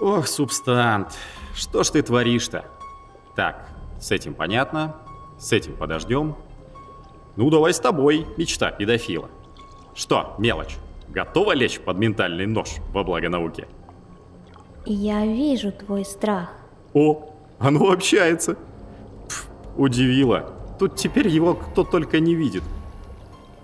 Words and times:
Ох, 0.00 0.28
субстант, 0.28 1.16
что 1.54 1.82
ж 1.82 1.90
ты 1.90 2.02
творишь-то? 2.02 2.64
Так, 3.34 3.68
с 4.00 4.12
этим 4.12 4.34
понятно, 4.34 4.94
с 5.38 5.52
этим 5.52 5.76
подождем. 5.76 6.36
Ну, 7.36 7.50
давай 7.50 7.74
с 7.74 7.80
тобой, 7.80 8.26
мечта 8.36 8.70
педофила. 8.70 9.28
Что, 9.94 10.36
мелочь, 10.38 10.76
готова 11.08 11.52
лечь 11.52 11.80
под 11.80 11.98
ментальный 11.98 12.46
нож 12.46 12.76
во 12.92 13.02
благо 13.02 13.28
науки? 13.28 13.66
Я 14.86 15.26
вижу 15.26 15.72
твой 15.72 16.04
страх. 16.04 16.50
О, 16.94 17.34
оно 17.58 17.90
общается. 17.90 18.56
Пф, 19.28 19.48
удивило. 19.76 20.52
Тут 20.78 20.94
теперь 20.94 21.26
его 21.26 21.54
кто 21.54 21.82
только 21.82 22.20
не 22.20 22.36
видит. 22.36 22.62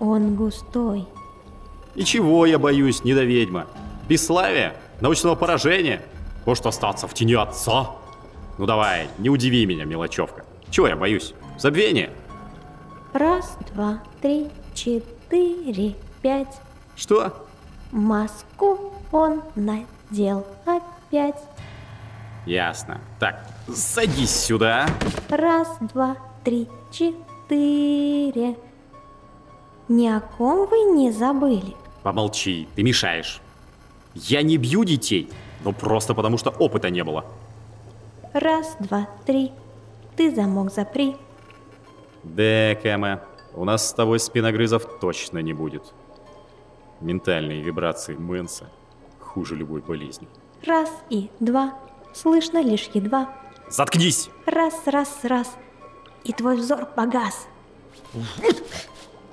Он 0.01 0.35
густой. 0.35 1.07
И 1.95 2.03
чего 2.03 2.45
я 2.45 2.59
боюсь, 2.59 3.05
недоведьма? 3.05 3.67
Бесславия? 4.09 4.77
Научного 5.01 5.37
поражения? 5.37 6.03
Может 6.47 6.67
остаться 6.67 7.09
в 7.09 7.15
тени 7.15 7.35
отца? 7.35 7.91
Ну 8.59 8.67
давай, 8.67 9.09
не 9.19 9.31
удиви 9.31 9.67
меня, 9.67 9.85
мелочевка. 9.85 10.45
Чего 10.71 10.89
я 10.89 10.97
боюсь? 10.97 11.35
Забвение? 11.59 12.11
Раз, 13.13 13.57
два, 13.73 14.03
три, 14.21 14.49
четыре, 14.75 15.95
пять. 16.21 16.61
Что? 16.97 17.47
Маску 17.93 18.93
он 19.13 19.43
надел 19.55 20.47
опять. 20.67 21.37
Ясно. 22.47 23.01
Так, 23.19 23.47
садись 23.73 24.35
сюда. 24.35 24.87
Раз, 25.29 25.77
два, 25.81 26.17
три, 26.43 26.69
четыре. 26.91 28.57
Ни 29.89 30.09
о 30.09 30.21
ком 30.21 30.69
вы 30.69 30.79
не 30.97 31.11
забыли. 31.11 31.77
Помолчи, 32.03 32.69
ты 32.75 32.83
мешаешь. 32.83 33.41
Я 34.15 34.43
не 34.43 34.57
бью 34.57 34.85
детей, 34.85 35.31
но 35.65 35.73
просто 35.73 36.15
потому 36.15 36.39
что 36.39 36.51
опыта 36.51 36.91
не 36.91 37.03
было. 37.03 37.25
Раз, 38.33 38.77
два, 38.79 39.09
три. 39.27 39.53
Ты 40.17 40.35
замок 40.35 40.73
запри. 40.73 41.17
Да, 42.23 42.75
Кэма, 42.77 43.21
у 43.55 43.65
нас 43.65 43.89
с 43.89 43.93
тобой 43.93 44.21
спиногрызов 44.21 44.99
точно 45.01 45.39
не 45.39 45.53
будет. 45.53 45.93
Ментальные 47.01 47.61
вибрации 47.63 48.15
Мэнса 48.15 48.71
хуже 49.21 49.57
любой 49.57 49.81
болезни. 49.81 50.29
Раз 50.65 50.91
и 51.11 51.31
два. 51.41 51.75
Слышно 52.13 52.63
лишь 52.63 52.89
едва. 52.95 53.29
Заткнись! 53.69 54.31
Раз, 54.47 54.87
раз, 54.87 55.25
раз. 55.25 55.57
И 56.23 56.33
твой 56.33 56.57
взор 56.57 56.87
погас. 56.87 57.49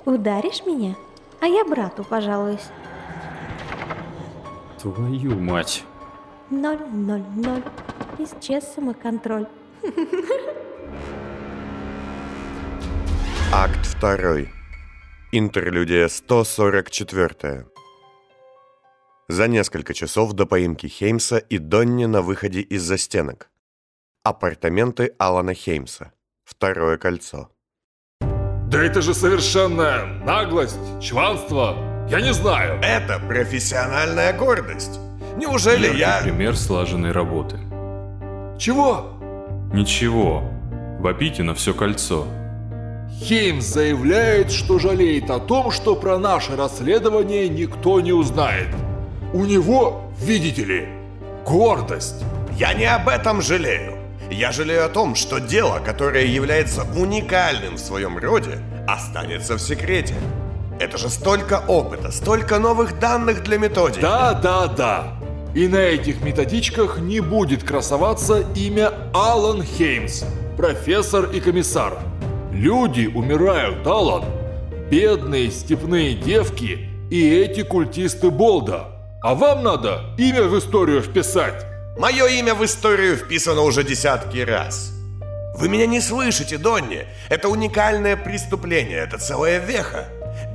Ударишь 0.04 0.66
меня? 0.66 0.96
А 1.40 1.46
я 1.46 1.64
брату 1.64 2.04
пожалуюсь. 2.04 2.68
Твою 4.80 5.38
мать. 5.38 5.84
Ноль, 6.52 6.78
ноль, 6.92 7.24
ноль. 7.34 7.62
Исчез 8.18 8.74
самоконтроль. 8.74 9.46
Акт 13.50 13.96
2. 14.00 14.52
Интерлюдия 15.32 16.08
144. 16.08 17.64
За 19.28 19.48
несколько 19.48 19.94
часов 19.94 20.34
до 20.34 20.44
поимки 20.44 20.88
Хеймса 20.88 21.38
и 21.38 21.56
Донни 21.56 22.04
на 22.04 22.20
выходе 22.20 22.60
из 22.60 22.82
застенок. 22.82 23.48
Апартаменты 24.22 25.14
Алана 25.18 25.54
Хеймса. 25.54 26.12
Второе 26.44 26.98
кольцо. 26.98 27.48
Да 28.20 28.82
это 28.82 29.00
же 29.00 29.14
совершенная 29.14 30.04
наглость, 30.22 31.00
чванство. 31.00 32.06
Я 32.10 32.20
не 32.20 32.34
знаю. 32.34 32.78
Это 32.82 33.18
профессиональная 33.20 34.36
гордость. 34.36 35.00
Неужели 35.36 35.86
Яркий 35.86 35.98
я... 35.98 36.20
пример 36.22 36.56
слаженной 36.56 37.12
работы. 37.12 37.58
Чего? 38.58 39.12
Ничего. 39.72 40.42
Вопите 41.00 41.42
на 41.42 41.54
все 41.54 41.74
кольцо. 41.74 42.26
Хеймс 43.20 43.64
заявляет, 43.64 44.50
что 44.50 44.78
жалеет 44.78 45.30
о 45.30 45.38
том, 45.38 45.70
что 45.70 45.94
про 45.94 46.18
наше 46.18 46.56
расследование 46.56 47.48
никто 47.48 48.00
не 48.00 48.12
узнает. 48.12 48.68
У 49.32 49.44
него, 49.44 50.10
видите 50.20 50.64
ли, 50.64 50.88
гордость. 51.44 52.24
Я 52.56 52.74
не 52.74 52.84
об 52.84 53.08
этом 53.08 53.40
жалею. 53.42 53.94
Я 54.30 54.52
жалею 54.52 54.86
о 54.86 54.88
том, 54.88 55.14
что 55.14 55.38
дело, 55.38 55.80
которое 55.84 56.26
является 56.26 56.82
уникальным 56.96 57.74
в 57.74 57.80
своем 57.80 58.18
роде, 58.18 58.58
останется 58.88 59.56
в 59.56 59.60
секрете. 59.60 60.14
Это 60.80 60.98
же 60.98 61.08
столько 61.10 61.62
опыта, 61.68 62.10
столько 62.10 62.58
новых 62.58 62.98
данных 62.98 63.42
для 63.42 63.58
методики. 63.58 64.00
Да, 64.00 64.32
да, 64.34 64.66
да. 64.66 65.21
И 65.54 65.68
на 65.68 65.76
этих 65.76 66.22
методичках 66.22 66.98
не 66.98 67.20
будет 67.20 67.62
красоваться 67.62 68.44
имя 68.56 68.92
Алан 69.12 69.62
Хеймс, 69.62 70.24
профессор 70.56 71.30
и 71.30 71.40
комиссар. 71.40 71.98
Люди 72.50 73.06
умирают, 73.06 73.86
Алан. 73.86 74.24
Бедные 74.90 75.50
степные 75.50 76.14
девки 76.14 76.88
и 77.10 77.34
эти 77.34 77.62
культисты 77.62 78.30
Болда. 78.30 78.88
А 79.22 79.34
вам 79.34 79.62
надо 79.62 80.14
имя 80.16 80.44
в 80.44 80.58
историю 80.58 81.02
вписать. 81.02 81.66
Мое 81.98 82.26
имя 82.28 82.54
в 82.54 82.64
историю 82.64 83.16
вписано 83.16 83.60
уже 83.60 83.84
десятки 83.84 84.38
раз. 84.38 84.92
Вы 85.54 85.68
меня 85.68 85.86
не 85.86 86.00
слышите, 86.00 86.56
Донни. 86.56 87.06
Это 87.28 87.50
уникальное 87.50 88.16
преступление, 88.16 88.98
это 88.98 89.18
целая 89.18 89.58
веха. 89.58 90.06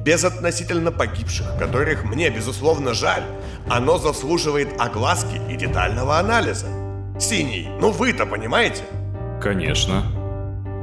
Без 0.07 0.23
относительно 0.23 0.93
погибших, 0.93 1.57
которых 1.59 2.05
мне, 2.05 2.29
безусловно, 2.29 2.93
жаль, 2.93 3.23
оно 3.67 3.97
заслуживает 3.97 4.69
огласки 4.79 5.41
и 5.51 5.57
детального 5.57 6.17
анализа. 6.17 6.67
Синий, 7.19 7.67
ну 7.81 7.91
вы-то 7.91 8.25
понимаете? 8.25 8.83
Конечно. 9.41 10.03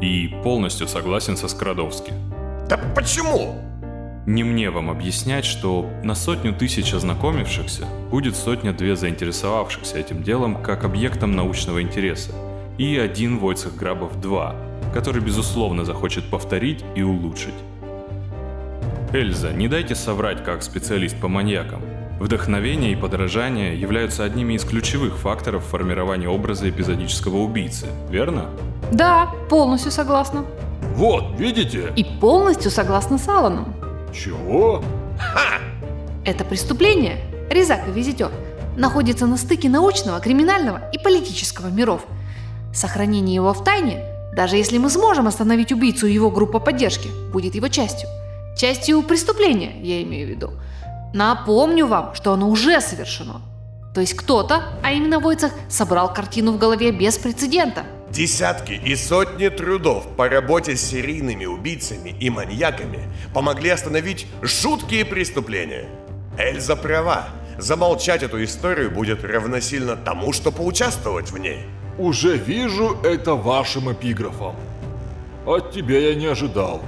И 0.02 0.28
полностью 0.42 0.86
согласен 0.88 1.38
со 1.38 1.48
Скрадовски. 1.48 2.12
Да 2.68 2.78
почему? 2.94 3.62
Не 4.26 4.44
мне 4.44 4.68
вам 4.68 4.90
объяснять, 4.90 5.46
что 5.46 5.90
на 6.02 6.14
сотню 6.14 6.52
тысяч 6.52 6.92
ознакомившихся 6.92 7.86
будет 8.10 8.36
сотня-две 8.36 8.94
заинтересовавшихся 8.94 9.96
этим 9.96 10.22
делом 10.22 10.62
как 10.62 10.84
объектом 10.84 11.34
научного 11.34 11.80
интереса. 11.80 12.32
И 12.76 12.98
один 12.98 13.38
Войцех 13.38 13.74
Грабов-2, 13.74 14.92
который 14.92 15.22
безусловно 15.22 15.86
захочет 15.86 16.28
повторить 16.28 16.84
и 16.94 17.02
улучшить. 17.02 17.54
Эльза, 19.12 19.52
не 19.52 19.68
дайте 19.68 19.94
соврать 19.94 20.44
как 20.44 20.62
специалист 20.62 21.16
по 21.20 21.28
маньякам. 21.28 21.82
Вдохновение 22.20 22.92
и 22.92 22.96
подражание 22.96 23.78
являются 23.78 24.24
одними 24.24 24.54
из 24.54 24.64
ключевых 24.64 25.18
факторов 25.18 25.64
формирования 25.64 26.28
образа 26.28 26.68
эпизодического 26.70 27.38
убийцы, 27.38 27.86
верно? 28.08 28.46
Да, 28.92 29.30
полностью 29.48 29.90
согласна. 29.90 30.44
Вот, 30.94 31.38
видите? 31.38 31.92
И 31.96 32.04
полностью 32.04 32.70
согласна 32.70 33.18
с 33.18 33.28
Алланом. 33.28 33.74
Чего? 34.12 34.82
Это 36.24 36.44
преступление, 36.44 37.18
резак 37.50 37.88
и 37.88 37.90
визитер, 37.90 38.30
находится 38.76 39.26
на 39.26 39.36
стыке 39.36 39.68
научного, 39.68 40.20
криминального 40.20 40.80
и 40.92 40.98
политического 40.98 41.66
миров. 41.66 42.02
Сохранение 42.72 43.34
его 43.34 43.52
в 43.52 43.62
тайне, 43.64 44.04
даже 44.34 44.56
если 44.56 44.78
мы 44.78 44.88
сможем 44.88 45.26
остановить 45.26 45.72
убийцу 45.72 46.06
и 46.06 46.12
его 46.12 46.30
группа 46.30 46.58
поддержки, 46.58 47.08
будет 47.32 47.54
его 47.54 47.68
частью. 47.68 48.08
Частью 48.64 49.02
преступления, 49.02 49.78
я 49.82 50.02
имею 50.04 50.26
в 50.26 50.30
виду. 50.30 50.52
Напомню 51.12 51.86
вам, 51.86 52.14
что 52.14 52.32
оно 52.32 52.48
уже 52.48 52.80
совершено. 52.80 53.42
То 53.94 54.00
есть 54.00 54.14
кто-то, 54.14 54.62
а 54.82 54.90
именно 54.90 55.20
Войцах, 55.20 55.52
собрал 55.68 56.10
картину 56.10 56.52
в 56.52 56.58
голове 56.58 56.90
без 56.90 57.18
прецедента. 57.18 57.84
Десятки 58.08 58.72
и 58.72 58.96
сотни 58.96 59.48
трудов 59.48 60.06
по 60.16 60.30
работе 60.30 60.76
с 60.76 60.80
серийными 60.80 61.44
убийцами 61.44 62.16
и 62.18 62.30
маньяками 62.30 63.00
помогли 63.34 63.68
остановить 63.68 64.26
жуткие 64.40 65.04
преступления. 65.04 65.86
Эльза 66.38 66.74
права. 66.74 67.28
Замолчать 67.58 68.22
эту 68.22 68.42
историю 68.42 68.90
будет 68.90 69.24
равносильно 69.24 69.94
тому, 69.94 70.32
что 70.32 70.50
поучаствовать 70.50 71.30
в 71.30 71.36
ней. 71.36 71.66
Уже 71.98 72.38
вижу 72.38 72.96
это 73.04 73.34
вашим 73.34 73.92
эпиграфом. 73.92 74.56
От 75.44 75.72
тебя 75.72 75.98
я 75.98 76.14
не 76.14 76.24
ожидал. 76.24 76.80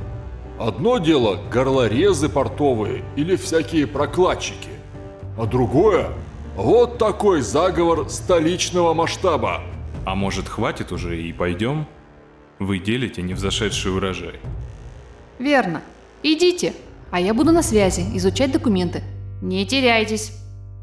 Одно 0.59 0.99
дело 0.99 1.39
горлорезы 1.53 2.31
портовые 2.31 3.05
или 3.15 3.37
всякие 3.37 3.87
прокладчики, 3.87 4.71
а 5.39 5.45
другое– 5.45 6.09
вот 6.57 6.97
такой 6.97 7.43
заговор 7.43 8.09
столичного 8.09 8.95
масштаба. 8.95 9.61
А 10.07 10.15
может 10.15 10.49
хватит 10.49 10.93
уже 10.93 11.21
и 11.21 11.31
пойдем? 11.35 11.87
Вы 12.59 12.79
делите 12.79 13.21
невзошедший 13.21 13.95
урожай. 13.95 14.41
Верно. 15.39 15.83
Идите, 16.23 16.73
а 17.11 17.21
я 17.21 17.35
буду 17.35 17.53
на 17.53 17.63
связи, 17.63 18.07
изучать 18.15 18.53
документы. 18.53 19.03
Не 19.43 19.67
теряйтесь. 19.67 20.33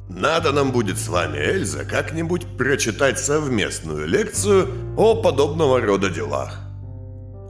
Надо 0.08 0.52
нам 0.52 0.72
будет 0.72 1.00
с 1.00 1.08
вами, 1.08 1.38
Эльза, 1.38 1.86
как-нибудь 1.86 2.46
прочитать 2.58 3.18
совместную 3.18 4.06
лекцию 4.06 4.68
о 4.96 5.16
подобного 5.16 5.82
рода 5.82 6.12
делах. 6.12 6.63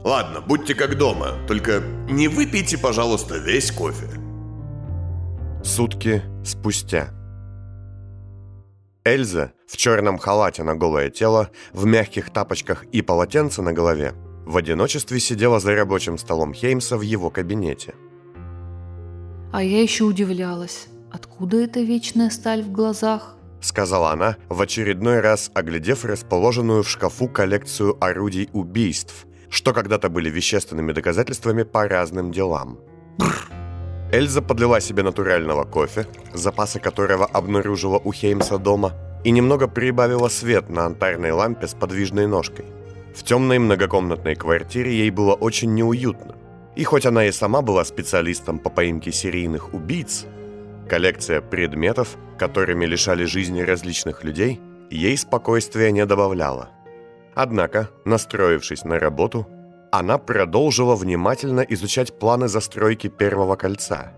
Ладно, 0.04 0.42
будьте 0.42 0.74
как 0.74 0.98
дома, 0.98 1.32
только 1.48 1.82
не 2.10 2.28
выпейте, 2.28 2.76
пожалуйста, 2.76 3.38
весь 3.38 3.72
кофе. 3.72 4.08
Сутки 5.64 6.22
спустя. 6.44 7.08
Эльза 9.06 9.52
в 9.66 9.78
черном 9.78 10.18
халате 10.18 10.62
на 10.62 10.74
голое 10.74 11.08
тело, 11.08 11.50
в 11.72 11.86
мягких 11.86 12.30
тапочках 12.30 12.84
и 12.92 13.00
полотенце 13.00 13.62
на 13.62 13.72
голове 13.72 14.14
в 14.44 14.58
одиночестве 14.58 15.18
сидела 15.20 15.58
за 15.58 15.74
рабочим 15.74 16.18
столом 16.18 16.52
Хеймса 16.52 16.98
в 16.98 17.00
его 17.00 17.30
кабинете. 17.30 17.94
А 19.52 19.62
я 19.62 19.80
еще 19.80 20.04
удивлялась, 20.04 20.88
откуда 21.10 21.58
эта 21.58 21.80
вечная 21.80 22.28
сталь 22.28 22.62
в 22.62 22.70
глазах? 22.70 23.36
Сказала 23.60 24.10
она, 24.12 24.36
в 24.50 24.60
очередной 24.60 25.20
раз 25.20 25.50
оглядев 25.54 26.04
расположенную 26.04 26.82
в 26.82 26.90
шкафу 26.90 27.28
коллекцию 27.28 27.96
орудий 28.04 28.50
убийств, 28.52 29.26
что 29.54 29.72
когда-то 29.72 30.08
были 30.08 30.30
вещественными 30.30 30.92
доказательствами 30.92 31.62
по 31.62 31.88
разным 31.88 32.32
делам. 32.32 32.78
Эльза 34.12 34.42
подлила 34.42 34.80
себе 34.80 35.04
натурального 35.04 35.64
кофе, 35.64 36.06
запасы 36.32 36.80
которого 36.80 37.24
обнаружила 37.24 38.00
у 38.04 38.12
Хеймса 38.12 38.58
дома, 38.58 38.92
и 39.24 39.30
немного 39.30 39.68
прибавила 39.68 40.28
свет 40.28 40.68
на 40.68 40.86
антарной 40.86 41.30
лампе 41.30 41.68
с 41.68 41.74
подвижной 41.74 42.26
ножкой. 42.26 42.66
В 43.14 43.22
темной 43.22 43.58
многокомнатной 43.60 44.34
квартире 44.34 44.90
ей 44.90 45.10
было 45.10 45.34
очень 45.34 45.72
неуютно. 45.72 46.34
И 46.74 46.82
хоть 46.82 47.06
она 47.06 47.24
и 47.24 47.32
сама 47.32 47.62
была 47.62 47.84
специалистом 47.84 48.58
по 48.58 48.70
поимке 48.70 49.12
серийных 49.12 49.72
убийц, 49.72 50.26
коллекция 50.90 51.40
предметов, 51.40 52.16
которыми 52.38 52.86
лишали 52.86 53.24
жизни 53.24 53.62
различных 53.62 54.24
людей, 54.24 54.60
ей 54.90 55.16
спокойствия 55.16 55.92
не 55.92 56.04
добавляла. 56.06 56.70
Однако, 57.34 57.90
настроившись 58.04 58.84
на 58.84 58.98
работу, 58.98 59.46
она 59.90 60.18
продолжила 60.18 60.96
внимательно 60.96 61.60
изучать 61.60 62.18
планы 62.18 62.48
застройки 62.48 63.08
Первого 63.08 63.56
кольца, 63.56 64.12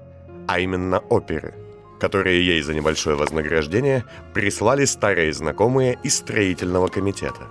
а 0.48 0.60
именно 0.60 0.98
оперы, 0.98 1.54
которые 2.00 2.46
ей 2.46 2.62
за 2.62 2.74
небольшое 2.74 3.16
вознаграждение 3.16 4.04
прислали 4.34 4.84
старые 4.84 5.32
знакомые 5.32 5.98
из 6.02 6.16
строительного 6.16 6.88
комитета. 6.88 7.48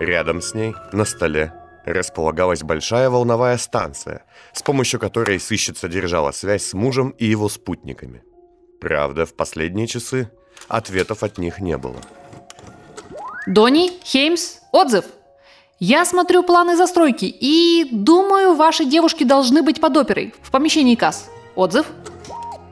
Рядом 0.00 0.40
с 0.40 0.54
ней, 0.54 0.74
на 0.92 1.04
столе, 1.04 1.52
располагалась 1.84 2.62
большая 2.62 3.10
волновая 3.10 3.58
станция, 3.58 4.24
с 4.52 4.62
помощью 4.62 5.00
которой 5.00 5.40
сыщица 5.40 5.88
держала 5.88 6.32
связь 6.32 6.64
с 6.64 6.74
мужем 6.74 7.10
и 7.18 7.26
его 7.26 7.48
спутниками. 7.48 8.22
Правда, 8.80 9.26
в 9.26 9.34
последние 9.34 9.86
часы 9.86 10.30
ответов 10.68 11.22
от 11.22 11.38
них 11.38 11.58
не 11.60 11.76
было. 11.76 12.00
Донни, 13.46 13.90
Хеймс, 14.04 14.59
отзыв! 14.72 15.04
Я 15.78 16.04
смотрю 16.04 16.42
планы 16.42 16.76
застройки 16.76 17.24
и 17.24 17.88
думаю, 17.90 18.54
ваши 18.54 18.84
девушки 18.84 19.24
должны 19.24 19.62
быть 19.62 19.80
под 19.80 19.96
оперой 19.96 20.34
в 20.42 20.50
помещении 20.50 20.94
касс. 20.94 21.30
Отзыв? 21.54 21.86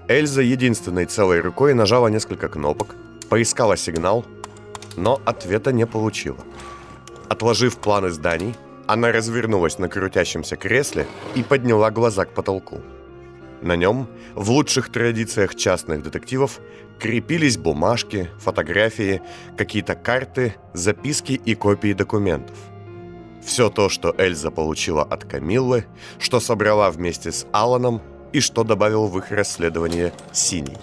Эльза 0.08 0.42
единственной 0.42 1.06
целой 1.06 1.40
рукой 1.40 1.72
нажала 1.74 2.08
несколько 2.08 2.48
кнопок, 2.48 2.96
поискала 3.30 3.76
сигнал, 3.76 4.24
но 4.96 5.20
ответа 5.24 5.72
не 5.72 5.86
получила. 5.86 6.38
Отложив 7.28 7.78
планы 7.78 8.10
зданий, 8.10 8.54
она 8.86 9.12
развернулась 9.12 9.78
на 9.78 9.88
крутящемся 9.88 10.56
кресле 10.56 11.06
и 11.34 11.42
подняла 11.42 11.90
глаза 11.90 12.24
к 12.24 12.34
потолку. 12.34 12.80
На 13.62 13.76
нем, 13.76 14.08
в 14.34 14.50
лучших 14.50 14.90
традициях 14.90 15.54
частных 15.54 16.02
детективов, 16.02 16.60
крепились 16.98 17.56
бумажки, 17.56 18.30
фотографии, 18.38 19.22
какие-то 19.56 19.94
карты, 19.94 20.54
записки 20.74 21.32
и 21.32 21.54
копии 21.54 21.92
документов– 21.92 22.56
все 23.48 23.70
то, 23.70 23.88
что 23.88 24.14
Эльза 24.18 24.50
получила 24.50 25.02
от 25.02 25.24
Камиллы, 25.24 25.86
что 26.18 26.40
собрала 26.40 26.90
вместе 26.90 27.32
с 27.32 27.46
Аланом 27.52 28.02
и 28.32 28.40
что 28.40 28.64
добавил 28.64 29.06
в 29.06 29.18
их 29.18 29.30
расследование 29.30 30.12
Синий. 30.32 30.76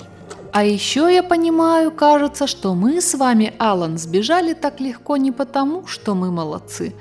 А 0.51 0.63
еще 0.63 1.13
я 1.13 1.21
понимаю, 1.21 1.91
кажется, 1.91 2.47
что 2.47 2.73
мы 2.73 3.01
с 3.01 3.13
вами, 3.13 3.53
Алан, 3.59 3.97
сбежали 3.97 4.53
так 4.53 4.79
легко 4.79 5.17
не 5.17 5.31
потому, 5.31 5.85
что 5.85 6.15
мы 6.15 6.31
молодцы. 6.31 6.95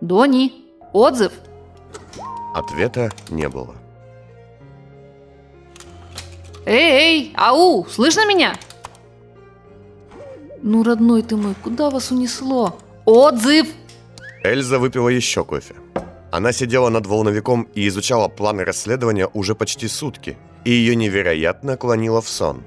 Дони, 0.00 0.52
отзыв? 0.92 1.32
Ответа 2.54 3.10
не 3.30 3.48
было. 3.48 3.76
Эй, 6.66 6.92
эй, 6.92 7.32
ау, 7.36 7.86
слышно 7.88 8.26
меня? 8.26 8.54
Ну, 10.62 10.82
родной 10.82 11.22
ты 11.22 11.36
мой, 11.36 11.54
куда 11.62 11.90
вас 11.90 12.10
унесло? 12.10 12.78
Отзыв! 13.06 13.66
Эльза 14.44 14.78
выпила 14.78 15.08
еще 15.08 15.44
кофе. 15.44 15.74
Она 16.30 16.52
сидела 16.52 16.90
над 16.90 17.06
волновиком 17.06 17.66
и 17.74 17.88
изучала 17.88 18.28
планы 18.28 18.64
расследования 18.64 19.28
уже 19.32 19.54
почти 19.54 19.88
сутки, 19.88 20.36
и 20.64 20.70
ее 20.70 20.94
невероятно 20.94 21.76
клонило 21.76 22.20
в 22.20 22.28
сон. 22.28 22.62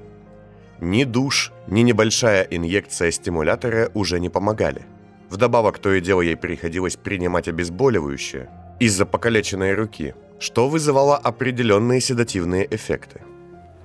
Ни 0.80 1.04
душ, 1.04 1.52
ни 1.66 1.80
небольшая 1.80 2.42
инъекция 2.42 3.10
стимулятора 3.10 3.90
уже 3.94 4.20
не 4.20 4.28
помогали. 4.28 4.84
Вдобавок, 5.30 5.78
то 5.78 5.92
и 5.92 6.00
дело 6.00 6.20
ей 6.20 6.36
приходилось 6.36 6.96
принимать 6.96 7.48
обезболивающее 7.48 8.50
из-за 8.80 9.06
покалеченной 9.06 9.74
руки, 9.74 10.14
что 10.38 10.68
вызывало 10.68 11.16
определенные 11.16 12.00
седативные 12.00 12.66
эффекты. 12.70 13.22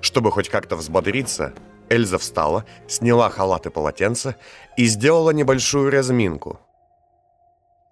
Чтобы 0.01 0.31
хоть 0.31 0.49
как-то 0.49 0.75
взбодриться, 0.75 1.53
Эльза 1.89 2.17
встала, 2.17 2.65
сняла 2.87 3.29
халат 3.29 3.65
и 3.65 3.69
полотенце 3.69 4.35
и 4.77 4.85
сделала 4.85 5.31
небольшую 5.31 5.91
разминку– 5.91 6.59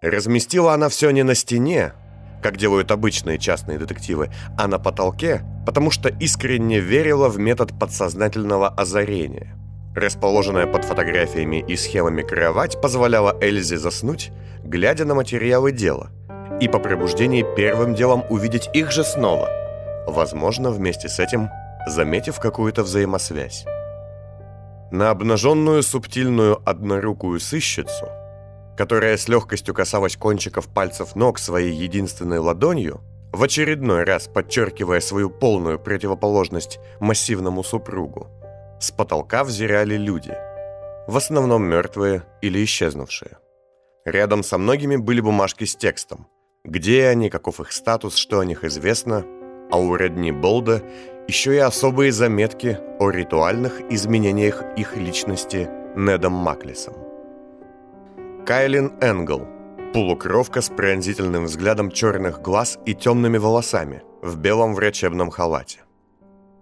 Разместила 0.01 0.73
она 0.73 0.89
все 0.89 1.09
не 1.09 1.23
на 1.23 1.33
стене, 1.33 1.93
как 2.43 2.57
делают 2.57 2.91
обычные 2.91 3.39
частные 3.39 3.79
детективы, 3.79 4.29
а 4.55 4.67
на 4.67 4.77
потолке, 4.77 5.41
потому 5.65 5.89
что 5.89 6.09
искренне 6.09 6.79
верила 6.79 7.29
в 7.29 7.39
метод 7.39 7.77
подсознательного 7.79 8.67
озарения. 8.69 9.55
Расположенная 9.95 10.67
под 10.67 10.85
фотографиями 10.85 11.65
и 11.67 11.75
схемами 11.75 12.21
кровать 12.21 12.79
позволяла 12.79 13.35
Эльзе 13.41 13.77
заснуть, 13.77 14.31
глядя 14.63 15.05
на 15.05 15.15
материалы 15.15 15.71
дела, 15.71 16.11
и 16.61 16.67
по 16.67 16.77
пробуждении 16.77 17.43
первым 17.55 17.95
делом 17.95 18.23
увидеть 18.29 18.69
их 18.75 18.91
же 18.91 19.03
снова, 19.03 19.49
возможно, 20.05 20.69
вместе 20.69 21.09
с 21.09 21.19
этим 21.19 21.49
заметив 21.89 22.39
какую-то 22.39 22.83
взаимосвязь. 22.83 23.65
На 24.91 25.09
обнаженную 25.09 25.83
субтильную 25.83 26.61
однорукую 26.65 27.39
сыщицу– 27.39 28.07
которая 28.77 29.17
с 29.17 29.27
легкостью 29.27 29.73
касалась 29.73 30.15
кончиков 30.15 30.67
пальцев 30.67 31.15
ног 31.15 31.39
своей 31.39 31.73
единственной 31.73 32.37
ладонью, 32.37 33.01
в 33.33 33.43
очередной 33.43 34.03
раз 34.03 34.27
подчеркивая 34.27 34.99
свою 34.99 35.29
полную 35.29 35.79
противоположность 35.79 36.79
массивному 36.99 37.63
супругу, 37.63 38.27
с 38.79 38.91
потолка 38.91 39.43
взирали 39.43 39.97
люди, 39.97 40.33
в 41.07 41.17
основном 41.17 41.63
мертвые 41.63 42.23
или 42.41 42.63
исчезнувшие. 42.63 43.37
Рядом 44.05 44.43
со 44.43 44.57
многими 44.57 44.95
были 44.95 45.21
бумажки 45.21 45.65
с 45.65 45.75
текстом, 45.75 46.27
где 46.63 47.07
они, 47.07 47.29
каков 47.29 47.59
их 47.59 47.71
статус, 47.71 48.15
что 48.15 48.39
о 48.39 48.45
них 48.45 48.63
известно, 48.63 49.25
а 49.71 49.77
у 49.77 49.95
родни 49.95 50.31
Болда 50.31 50.83
еще 51.27 51.55
и 51.55 51.59
особые 51.59 52.11
заметки 52.11 52.79
о 52.99 53.09
ритуальных 53.09 53.81
изменениях 53.91 54.63
их 54.77 54.95
личности 54.95 55.69
Недом 55.95 56.33
Маклисом. 56.33 56.93
Кайлин 58.45 58.93
Энгл. 59.01 59.45
Полукровка 59.93 60.61
с 60.61 60.69
пронзительным 60.69 61.45
взглядом 61.45 61.91
черных 61.91 62.41
глаз 62.41 62.79
и 62.85 62.93
темными 62.93 63.37
волосами 63.37 64.03
в 64.21 64.37
белом 64.37 64.73
врачебном 64.73 65.29
халате. 65.29 65.79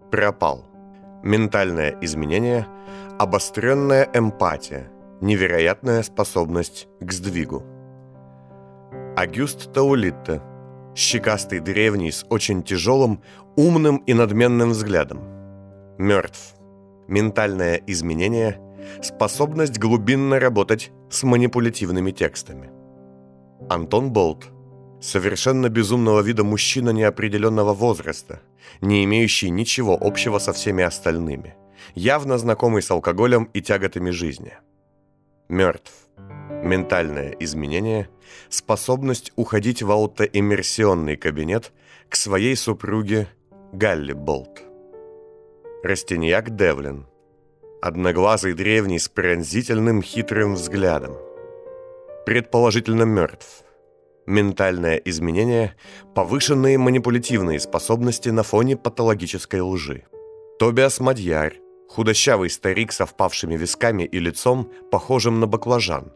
Пропал. 0.10 0.66
Ментальное 1.24 1.98
изменение, 2.02 2.68
обостренная 3.20 4.10
эмпатия, 4.14 4.92
невероятная 5.22 6.02
способность 6.04 6.88
к 7.00 7.12
сдвигу. 7.12 7.64
Агюст 9.16 9.72
Таулитте. 9.74 10.42
Щекастый 10.96 11.60
древний 11.60 12.12
с 12.12 12.26
очень 12.30 12.64
тяжелым, 12.64 13.22
умным 13.58 13.98
и 13.98 14.14
надменным 14.14 14.70
взглядом. 14.70 15.20
Мертв. 15.98 16.56
Ментальное 17.10 17.82
изменение, 17.86 18.62
способность 19.02 19.78
глубинно 19.78 20.40
работать 20.40 20.92
с 21.10 21.24
манипулятивными 21.24 22.12
текстами. 22.12 22.72
Антон 23.70 24.12
Болт. 24.12 24.46
Совершенно 25.02 25.70
безумного 25.70 26.22
вида 26.22 26.46
мужчина 26.46 26.92
неопределенного 26.92 27.74
возраста, 27.74 28.40
не 28.80 29.04
имеющий 29.04 29.50
ничего 29.50 29.98
общего 30.00 30.40
со 30.40 30.54
всеми 30.54 30.84
остальными, 30.84 31.56
явно 31.94 32.38
знакомый 32.38 32.82
с 32.82 32.90
алкоголем 32.90 33.50
и 33.54 33.62
тяготами 33.62 34.12
жизни. 34.12 34.54
Мертв. 35.50 36.05
Ментальное 36.66 37.36
изменение, 37.40 38.10
способность 38.50 39.32
уходить 39.36 39.84
в 39.84 39.92
аутоиммерсионный 39.92 41.16
кабинет 41.16 41.72
к 42.10 42.16
своей 42.16 42.56
супруге 42.56 43.28
Галли 43.72 44.14
Болт. 44.14 44.64
Растиньяк 45.84 46.56
Девлин– 46.56 47.06
одноглазый 47.84 48.54
древний 48.54 48.98
с 48.98 49.08
пронзительным 49.08 50.02
хитрым 50.02 50.56
взглядом. 50.56 51.16
Предположительно 52.26 53.04
мертв. 53.04 53.64
Ментальное 54.26 54.96
изменение, 55.06 55.76
повышенные 56.16 56.80
манипулятивные 56.80 57.60
способности 57.60 58.30
на 58.30 58.42
фоне 58.42 58.76
патологической 58.76 59.62
лжи. 59.62 60.06
Тобиас 60.58 61.00
Мадьяр, 61.00 61.54
Худощавый 61.90 62.50
старик 62.50 62.92
со 62.92 63.06
впавшими 63.06 63.56
висками 63.56 64.02
и 64.02 64.18
лицом, 64.18 64.72
похожим 64.90 65.40
на 65.40 65.46
баклажан. 65.46 66.12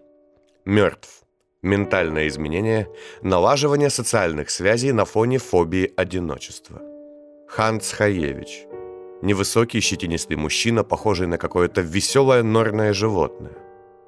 Мертв. 0.66 1.24
Ментальное 1.62 2.28
изменение, 2.28 2.88
налаживание 3.22 3.90
социальных 3.90 4.50
связей 4.50 4.94
на 4.94 5.06
фоне 5.06 5.38
фобии 5.38 5.92
одиночества. 5.98 6.82
Ханц 7.48 7.92
Хаевич. 7.92 8.66
Невысокий 9.22 9.82
щетинистый 9.82 10.38
мужчина, 10.38 10.84
похожий 10.84 11.28
на 11.28 11.38
какое-то 11.38 11.82
веселое 11.82 12.44
норное 12.44 12.94
животное. 12.94 13.58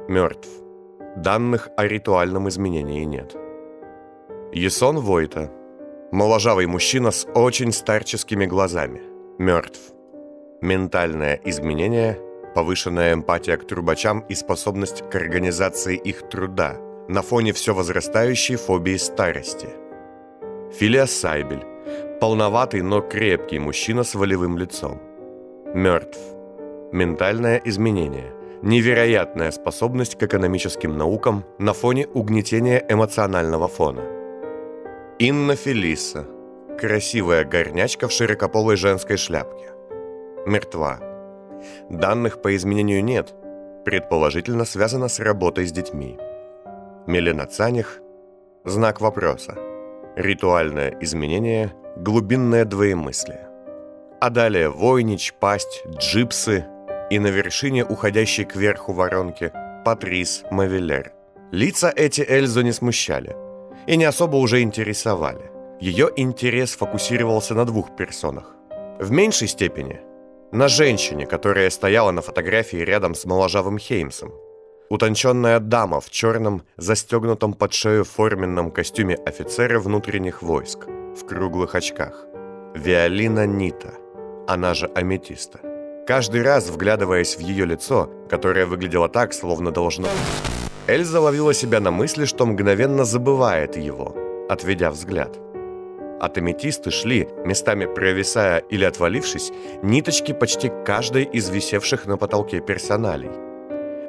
Мертв. 0.07 0.47
Данных 1.17 1.69
о 1.75 1.85
ритуальном 1.85 2.47
изменении 2.47 3.03
нет. 3.03 3.35
Есон 4.53 4.99
Войта. 4.99 5.51
Моложавый 6.11 6.67
мужчина 6.67 7.11
с 7.11 7.27
очень 7.35 7.73
старческими 7.73 8.45
глазами. 8.45 9.01
Мертв. 9.37 9.79
Ментальное 10.61 11.41
изменение, 11.43 12.17
повышенная 12.53 13.13
эмпатия 13.13 13.57
к 13.57 13.67
трубачам 13.67 14.21
и 14.29 14.35
способность 14.35 15.03
к 15.09 15.15
организации 15.15 15.95
их 15.95 16.29
труда 16.29 16.77
на 17.07 17.21
фоне 17.21 17.51
все 17.51 17.73
возрастающей 17.73 18.55
фобии 18.55 18.97
старости. 18.97 19.69
Филия 20.73 21.05
Сайбель. 21.05 21.65
Полноватый, 22.21 22.81
но 22.81 23.01
крепкий 23.01 23.59
мужчина 23.59 24.03
с 24.03 24.15
волевым 24.15 24.57
лицом. 24.57 25.01
Мертв. 25.73 26.19
Ментальное 26.91 27.61
изменение. 27.65 28.33
Невероятная 28.61 29.51
способность 29.51 30.17
к 30.17 30.23
экономическим 30.23 30.97
наукам 30.97 31.43
на 31.57 31.73
фоне 31.73 32.07
угнетения 32.07 32.85
эмоционального 32.87 33.67
фона. 33.67 34.03
Инна 35.19 35.55
Фелиса. 35.55 36.27
Красивая 36.79 37.43
горнячка 37.43 38.07
в 38.07 38.11
широкополой 38.11 38.77
женской 38.77 39.17
шляпке. 39.17 39.71
Мертва. 40.45 41.10
Данных 41.89 42.41
по 42.41 42.55
изменению 42.55 43.03
нет. 43.03 43.33
Предположительно 43.85 44.65
связано 44.65 45.07
с 45.07 45.19
работой 45.19 45.65
с 45.65 45.71
детьми. 45.71 46.17
Мелена 47.07 47.45
Цаних. 47.45 48.01
Знак 48.63 49.01
вопроса. 49.01 49.55
Ритуальное 50.15 50.95
изменение. 51.01 51.73
Глубинное 51.97 52.65
двоемыслие. 52.65 53.47
А 54.19 54.29
далее 54.29 54.69
Войнич, 54.69 55.33
Пасть, 55.39 55.83
Джипсы 55.97 56.65
и 57.09 57.19
на 57.19 57.27
вершине 57.27 57.83
уходящей 57.83 58.45
кверху 58.45 58.93
воронки 58.93 59.51
Патрис 59.83 60.43
Мавеллер. 60.51 61.11
Лица 61.51 61.91
эти 61.93 62.21
Эльзу 62.21 62.61
не 62.61 62.71
смущали 62.71 63.35
и 63.87 63.97
не 63.97 64.05
особо 64.05 64.37
уже 64.37 64.61
интересовали. 64.61 65.51
Ее 65.79 66.09
интерес 66.15 66.75
фокусировался 66.75 67.55
на 67.55 67.65
двух 67.65 67.95
персонах. 67.95 68.55
В 68.99 69.11
меньшей 69.11 69.47
степени 69.47 69.99
на 70.51 70.67
женщине, 70.67 71.25
которая 71.25 71.69
стояла 71.69 72.11
на 72.11 72.21
фотографии 72.21 72.77
рядом 72.77 73.15
с 73.15 73.25
моложавым 73.25 73.77
Хеймсом. 73.77 74.31
Утонченная 74.89 75.59
дама 75.59 76.01
в 76.01 76.09
черном, 76.09 76.63
застегнутом 76.75 77.53
под 77.53 77.73
шею 77.73 78.03
форменном 78.03 78.71
костюме 78.71 79.15
офицера 79.15 79.79
внутренних 79.79 80.41
войск, 80.41 80.87
в 80.87 81.25
круглых 81.25 81.75
очках. 81.75 82.25
Виолина 82.75 83.45
Нита, 83.45 83.93
она 84.47 84.73
же 84.73 84.87
Аметиста. 84.87 85.59
Каждый 86.05 86.41
раз, 86.41 86.69
вглядываясь 86.69 87.37
в 87.37 87.39
ее 87.39 87.65
лицо, 87.65 88.09
которое 88.29 88.65
выглядело 88.65 89.07
так, 89.07 89.33
словно 89.33 89.71
должно... 89.71 90.09
Эльза 90.87 91.21
ловила 91.21 91.53
себя 91.53 91.79
на 91.79 91.91
мысли, 91.91 92.25
что 92.25 92.45
мгновенно 92.45 93.05
забывает 93.05 93.77
его, 93.77 94.15
отведя 94.49 94.91
взгляд. 94.91 95.37
От 96.21 96.37
шли, 96.91 97.27
местами 97.45 97.85
провисая 97.85 98.59
или 98.71 98.85
отвалившись, 98.85 99.51
ниточки 99.83 100.33
почти 100.33 100.71
каждой 100.85 101.23
из 101.23 101.49
висевших 101.49 102.07
на 102.07 102.17
потолке 102.17 102.61
персоналей. 102.61 103.31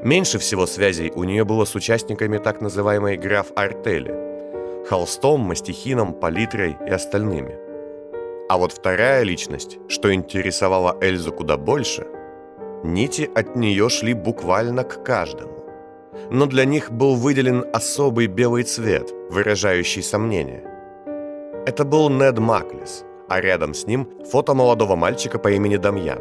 Меньше 0.05 0.39
всего 0.39 0.67
связей 0.67 1.11
у 1.15 1.25
нее 1.25 1.45
было 1.45 1.65
с 1.65 1.75
участниками 1.75 2.39
так 2.39 2.61
называемой 2.61 3.17
граф 3.17 3.47
Артели– 3.57 4.15
холстом, 4.89 5.41
мастихином, 5.41 6.13
палитрой 6.13 6.77
и 6.87 6.91
остальными– 6.91 7.57
а 8.53 8.59
вот 8.59 8.73
вторая 8.73 9.23
личность, 9.23 9.79
что 9.89 10.13
интересовала 10.13 10.99
Эльзу 11.01 11.33
куда 11.33 11.57
больше, 11.57 12.07
нити 12.85 13.31
от 13.35 13.57
нее 13.57 13.89
шли 13.89 14.13
буквально 14.13 14.85
к 14.85 15.03
каждому. 15.03 15.65
Но 16.31 16.45
для 16.45 16.67
них 16.67 16.91
был 16.91 17.15
выделен 17.15 17.65
особый 17.73 18.27
белый 18.27 18.65
цвет, 18.65 19.11
выражающий 19.31 20.03
сомнение. 20.03 20.72
Это 21.65 21.85
был 21.85 22.11
Нед 22.11 22.39
Маклис, 22.41 23.05
а 23.29 23.41
рядом 23.41 23.73
с 23.73 23.87
ним 23.87 24.09
фото 24.25 24.53
молодого 24.53 24.97
мальчика 24.97 25.39
по 25.39 25.49
имени 25.49 25.77
Дамьян. 25.77 26.21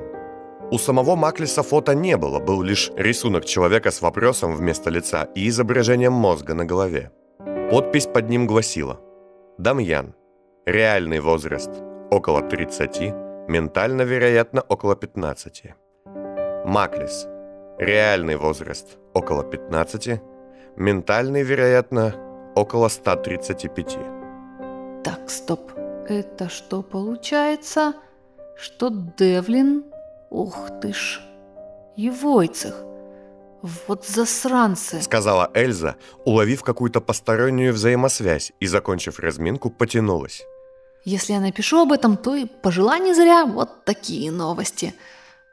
У 0.72 0.78
самого 0.78 1.16
Маклиса 1.16 1.64
фото 1.64 1.96
не 1.96 2.16
было, 2.16 2.40
был 2.40 2.62
лишь 2.62 2.92
рисунок 2.96 3.46
человека 3.46 3.90
с 3.90 4.02
вопросом 4.02 4.56
вместо 4.56 4.92
лица 4.92 5.28
и 5.36 5.48
изображением 5.48 6.14
мозга 6.14 6.54
на 6.54 6.64
голове. 6.64 7.12
Подпись 7.72 8.06
под 8.06 8.30
ним 8.30 8.46
гласила 8.46 9.00
«Дамьян. 9.58 10.14
Реальный 10.68 11.20
возраст 11.20 11.72
около 12.12 12.42
30, 12.42 13.14
ментально, 13.50 14.04
вероятно, 14.04 14.62
около 14.62 14.96
15. 14.96 15.64
Маклис. 16.66 17.28
Реальный 17.80 18.36
возраст 18.36 19.00
около 19.16 19.44
15, 19.44 20.22
ментальный, 20.78 21.42
вероятно, 21.42 22.14
около 22.56 22.90
135. 22.90 24.21
Так, 25.04 25.30
стоп. 25.30 25.72
Это 26.08 26.50
что 26.50 26.82
получается? 26.82 27.94
Что 28.58 28.90
Девлин? 29.18 29.84
Ух 30.30 30.70
ты 30.82 30.94
ж. 30.94 31.20
И 31.98 32.10
Войцех. 32.10 32.76
Вот 33.88 34.06
засранцы. 34.06 35.02
Сказала 35.02 35.50
Эльза, 35.54 35.96
уловив 36.26 36.64
какую-то 36.64 37.02
постороннюю 37.02 37.74
взаимосвязь 37.74 38.52
и, 38.60 38.68
закончив 38.68 39.20
разминку, 39.20 39.70
потянулась. 39.70 40.44
Если 41.06 41.34
я 41.34 41.40
напишу 41.40 41.82
об 41.82 41.92
этом, 41.92 42.18
то 42.18 42.36
и 42.36 42.46
пожила 42.46 43.00
не 43.00 43.14
зря. 43.14 43.46
Вот 43.46 43.86
такие 43.86 44.32
новости. 44.32 44.94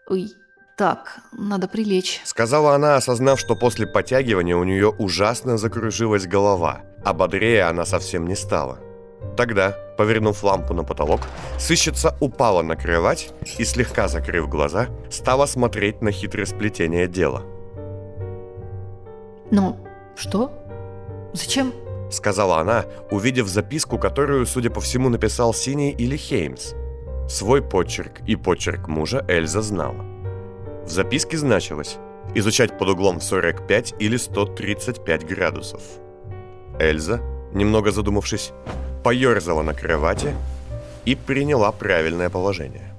Ой, 0.06 0.28
так, 0.76 1.20
надо 1.32 1.68
прилечь. 1.68 2.20
Сказала 2.24 2.74
она, 2.74 2.96
осознав, 2.96 3.40
что 3.40 3.56
после 3.56 3.86
подтягивания 3.86 4.56
у 4.56 4.64
нее 4.64 4.88
ужасно 4.88 5.58
закружилась 5.58 6.26
голова, 6.26 6.82
а 7.04 7.12
бодрее 7.12 7.64
она 7.64 7.84
совсем 7.84 8.26
не 8.26 8.36
стала. 8.36 8.87
Тогда, 9.36 9.76
повернув 9.96 10.42
лампу 10.44 10.74
на 10.74 10.84
потолок, 10.84 11.20
сыщица 11.58 12.16
упала 12.20 12.62
на 12.62 12.76
кровать 12.76 13.30
и, 13.58 13.64
слегка 13.64 14.08
закрыв 14.08 14.48
глаза, 14.48 14.88
стала 15.10 15.46
смотреть 15.46 16.02
на 16.02 16.10
хитросплетение 16.10 17.06
дела. 17.08 17.42
Ну, 19.50 19.76
что? 20.16 20.50
Зачем— 21.32 21.72
сказала 22.10 22.58
она, 22.58 22.84
увидев 23.10 23.48
записку, 23.48 23.98
которую, 23.98 24.46
судя 24.46 24.70
по 24.70 24.80
всему, 24.80 25.08
написал 25.08 25.52
Синий 25.52 25.90
или 25.90 26.16
Хеймс. 26.16 26.72
Свой 27.28 27.62
почерк 27.62 28.20
и 28.26 28.36
почерк 28.36 28.88
мужа 28.88 29.24
Эльза 29.28 29.60
знала. 29.60 30.04
В 30.84 30.88
записке 30.88 31.36
значилось 31.36 31.98
«изучать 32.34 32.78
под 32.78 32.88
углом 32.88 33.20
45 33.20 33.94
или 33.98 34.16
135 34.16 35.26
градусов». 35.26 35.82
Эльза, 36.78 37.20
немного 37.52 37.90
задумавшись, 37.90 38.52
поерзала 39.08 39.62
на 39.62 39.72
кровати 39.72 40.34
и 41.06 41.14
приняла 41.14 41.72
правильное 41.72 42.28
положение. 42.28 42.94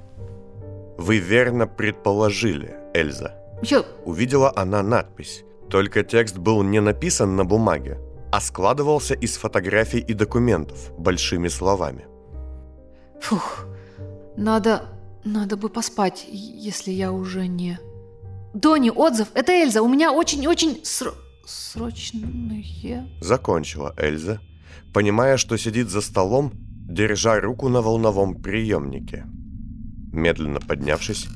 «Вы 0.97 1.19
верно 1.19 1.67
предположили, 1.67 2.75
Эльза». 2.95 3.35
Я... 3.61 3.83
Увидела 4.05 4.51
она 4.55 4.81
надпись, 4.81 5.43
только 5.69 6.03
текст 6.03 6.37
был 6.37 6.63
не 6.63 6.81
написан 6.81 7.35
на 7.35 7.45
бумаге, 7.45 7.99
а 8.31 8.41
складывался 8.41 9.13
из 9.13 9.37
фотографий 9.37 9.99
и 9.99 10.15
документов 10.15 10.91
большими 10.97 11.47
словами. 11.47 12.07
Фух, 13.21 13.65
надо... 14.35 14.81
надо 15.23 15.57
бы 15.57 15.69
поспать, 15.69 16.25
если 16.31 16.89
я 16.89 17.11
уже 17.11 17.45
не... 17.45 17.77
Дони, 18.55 18.89
отзыв, 18.89 19.27
это 19.35 19.51
Эльза, 19.51 19.83
у 19.83 19.87
меня 19.87 20.11
очень-очень 20.11 20.79
сро... 20.83 21.11
срочные... 21.45 23.05
Закончила 23.21 23.93
Эльза, 23.95 24.39
понимая, 24.93 25.37
что 25.37 25.57
сидит 25.57 25.89
за 25.89 26.01
столом, 26.01 26.51
держа 26.89 27.39
руку 27.39 27.69
на 27.69 27.81
волновом 27.81 28.35
приемнике. 28.35 29.25
Медленно 30.11 30.59
поднявшись, 30.59 31.27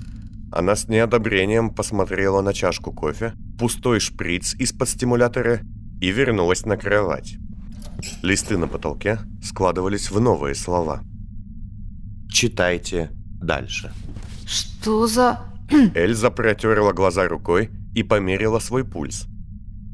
она 0.52 0.76
с 0.76 0.88
неодобрением 0.88 1.74
посмотрела 1.74 2.42
на 2.42 2.54
чашку 2.54 2.92
кофе, 2.92 3.34
пустой 3.58 4.00
шприц 4.00 4.56
из-под 4.56 4.90
стимулятора 4.90 5.62
и 6.02 6.12
вернулась 6.12 6.66
на 6.66 6.78
кровать. 6.78 7.38
Листы 8.22 8.58
на 8.58 8.68
потолке 8.68 9.20
складывались 9.44 10.12
в 10.12 10.20
новые 10.20 10.56
слова. 10.56 11.02
«Читайте 12.30 13.10
дальше». 13.42 13.92
Что 14.46 15.08
за... 15.08 15.40
Эльза 15.96 16.30
протерла 16.30 16.92
глаза 16.92 17.28
рукой 17.28 17.70
и 17.96 18.04
померила 18.04 18.60
свой 18.60 18.84
пульс. 18.84 19.28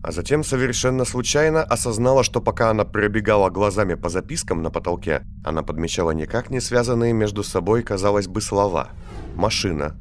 А 0.02 0.12
затем 0.12 0.44
совершенно 0.44 1.04
случайно 1.04 1.62
осознала, 1.62 2.24
что 2.24 2.42
пока 2.42 2.70
она 2.70 2.86
пробегала 2.86 3.50
глазами 3.50 3.96
по 3.96 4.10
запискам 4.10 4.64
на 4.64 4.72
потолке, 4.72 5.24
она 5.44 5.62
подмечала 5.62 6.12
никак 6.12 6.50
не 6.50 6.62
связанные 6.62 7.12
между 7.12 7.44
собой, 7.44 7.84
казалось 7.84 8.28
бы, 8.28 8.40
слова. 8.40 8.90
Машина, 9.36 9.96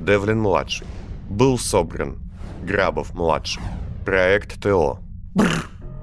Девлин-младший. 0.00 0.86
Был 1.28 1.58
собран 1.58 2.18
Грабов-младший. 2.62 3.62
Проект 4.04 4.60
ТО. 4.62 5.00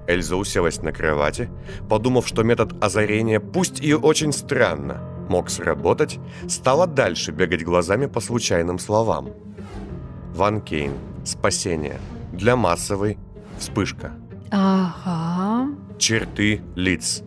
Эльза 0.07 0.35
уселась 0.35 0.81
на 0.81 0.91
кровати, 0.91 1.49
подумав, 1.89 2.27
что 2.27 2.43
метод 2.43 2.81
озарения, 2.81 3.39
пусть 3.39 3.81
и 3.81 3.93
очень 3.93 4.31
странно, 4.31 5.01
мог 5.29 5.49
сработать, 5.49 6.19
стала 6.47 6.87
дальше 6.87 7.31
бегать 7.31 7.63
глазами 7.63 8.05
по 8.05 8.21
случайным 8.21 8.79
словам. 8.79 9.29
Ван 10.33 10.61
Кейн. 10.61 10.93
Спасение. 11.25 11.99
Для 12.31 12.55
массовой. 12.55 13.17
Вспышка. 13.57 14.13
Ага. 14.51 15.69
Черты 15.97 16.61
лиц. 16.75 17.23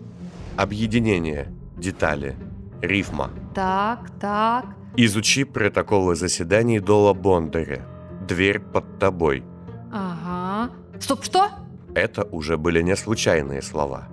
Объединение. 0.56 1.52
Детали. 1.76 2.36
Рифма. 2.82 3.30
Так, 3.54 4.10
так. 4.20 4.66
Изучи 4.96 5.44
протоколы 5.44 6.14
заседаний 6.14 6.80
Дола 6.80 7.14
Бондаря. 7.14 7.86
Дверь 8.26 8.60
под 8.60 8.98
тобой. 8.98 9.44
Ага. 9.92 10.72
Стоп, 11.00 11.24
что? 11.24 11.48
Это 11.94 12.24
уже 12.24 12.56
были 12.56 12.82
не 12.82 12.96
случайные 12.96 13.62
слова. 13.62 14.08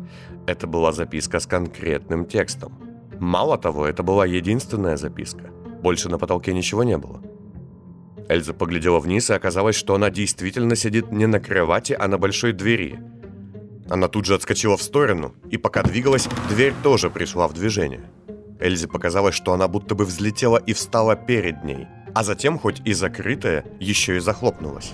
Это 0.48 0.66
была 0.68 0.92
записка 0.92 1.40
с 1.40 1.46
конкретным 1.46 2.26
текстом. 2.26 2.80
Мало 3.20 3.58
того, 3.58 3.86
это 3.86 4.04
была 4.04 4.26
единственная 4.26 4.98
записка. 4.98 5.50
Больше 5.82 6.10
на 6.10 6.18
потолке 6.18 6.54
ничего 6.54 6.84
не 6.84 6.98
было. 6.98 7.22
Эльза 8.30 8.54
поглядела 8.54 9.00
вниз, 9.00 9.30
и 9.30 9.34
оказалось, 9.34 9.76
что 9.76 9.96
она 9.96 10.10
действительно 10.10 10.76
сидит 10.76 11.12
не 11.12 11.28
на 11.28 11.40
кровати, 11.40 11.96
а 11.98 12.08
на 12.08 12.18
большой 12.18 12.54
двери. 12.54 13.00
Она 13.90 14.10
тут 14.10 14.26
же 14.26 14.36
отскочила 14.36 14.76
в 14.76 14.82
сторону, 14.82 15.34
и 15.50 15.58
пока 15.58 15.82
двигалась, 15.82 16.28
дверь 16.50 16.74
тоже 16.84 17.10
пришла 17.10 17.48
в 17.48 17.54
движение. 17.54 18.04
Эльзе 18.60 18.88
показалось, 18.88 19.36
что 19.36 19.54
она 19.54 19.68
будто 19.68 19.96
бы 19.96 20.04
взлетела 20.04 20.58
и 20.58 20.74
встала 20.74 21.16
перед 21.16 21.64
ней, 21.64 21.88
а 22.14 22.24
затем, 22.24 22.60
хоть 22.60 22.82
и 22.84 22.94
закрытая, 22.94 23.64
еще 23.80 24.18
и 24.18 24.20
захлопнулась. 24.20 24.92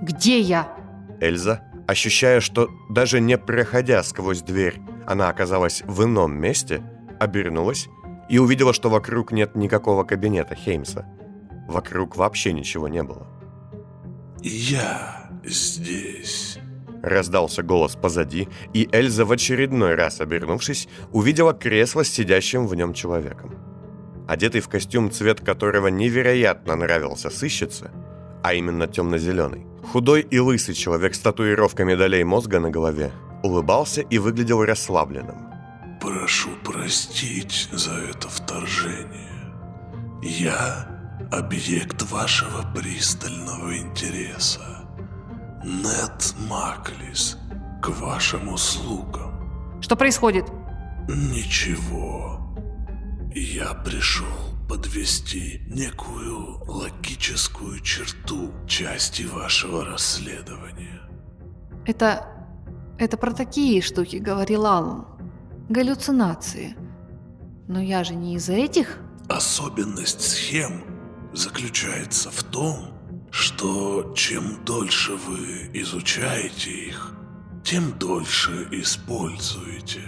Где 0.00 0.40
я? 0.40 0.68
Эльза, 1.20 1.62
ощущая, 1.86 2.40
что 2.40 2.68
даже 2.88 3.20
не 3.20 3.36
проходя 3.36 4.02
сквозь 4.02 4.42
дверь, 4.42 4.80
она 5.06 5.28
оказалась 5.28 5.82
в 5.86 6.04
ином 6.04 6.40
месте, 6.40 6.82
обернулась 7.20 7.88
и 8.30 8.38
увидела, 8.38 8.72
что 8.72 8.88
вокруг 8.88 9.30
нет 9.30 9.54
никакого 9.56 10.04
кабинета 10.04 10.54
Хеймса. 10.54 11.06
Вокруг 11.72 12.16
вообще 12.16 12.52
ничего 12.52 12.86
не 12.86 13.02
было. 13.02 13.26
«Я 14.42 15.30
здесь». 15.42 16.58
Раздался 17.02 17.62
голос 17.62 17.96
позади, 17.96 18.48
и 18.74 18.88
Эльза 18.92 19.24
в 19.24 19.32
очередной 19.32 19.94
раз 19.94 20.20
обернувшись, 20.20 20.88
увидела 21.12 21.54
кресло 21.54 22.04
с 22.04 22.08
сидящим 22.08 22.66
в 22.66 22.74
нем 22.74 22.92
человеком. 22.92 23.56
Одетый 24.28 24.60
в 24.60 24.68
костюм, 24.68 25.10
цвет 25.10 25.40
которого 25.40 25.88
невероятно 25.88 26.76
нравился 26.76 27.30
сыщице, 27.30 27.90
а 28.42 28.52
именно 28.54 28.86
темно-зеленый. 28.86 29.66
Худой 29.92 30.20
и 30.20 30.38
лысый 30.38 30.74
человек 30.74 31.14
с 31.14 31.20
татуировками 31.20 31.94
долей 31.94 32.22
мозга 32.22 32.60
на 32.60 32.70
голове 32.70 33.10
улыбался 33.42 34.02
и 34.02 34.18
выглядел 34.18 34.62
расслабленным. 34.62 35.50
«Прошу 36.00 36.50
простить 36.64 37.68
за 37.72 37.94
это 37.94 38.28
вторжение. 38.28 39.32
Я 40.22 40.92
объект 41.30 42.02
вашего 42.10 42.62
пристального 42.74 43.76
интереса. 43.78 44.60
Нет 45.64 46.34
Маклис, 46.48 47.38
к 47.80 47.88
вашим 47.88 48.52
услугам. 48.52 49.80
Что 49.80 49.96
происходит? 49.96 50.46
Ничего. 51.08 52.54
Я 53.34 53.74
пришел 53.74 54.26
подвести 54.68 55.62
некую 55.68 56.62
логическую 56.66 57.80
черту 57.80 58.52
части 58.66 59.22
вашего 59.22 59.84
расследования. 59.84 61.00
Это... 61.86 62.28
Это 62.98 63.16
про 63.16 63.32
такие 63.32 63.82
штуки, 63.82 64.16
говорил 64.16 64.64
Аллан. 64.66 65.06
Галлюцинации. 65.68 66.76
Но 67.66 67.80
я 67.80 68.04
же 68.04 68.14
не 68.14 68.36
из 68.36 68.48
этих. 68.48 68.98
Особенность 69.28 70.20
схем 70.20 70.91
заключается 71.32 72.30
в 72.30 72.42
том, 72.44 72.92
что 73.30 74.12
чем 74.14 74.64
дольше 74.64 75.12
вы 75.14 75.70
изучаете 75.72 76.70
их, 76.70 77.14
тем 77.64 77.98
дольше 77.98 78.68
используете. 78.70 80.02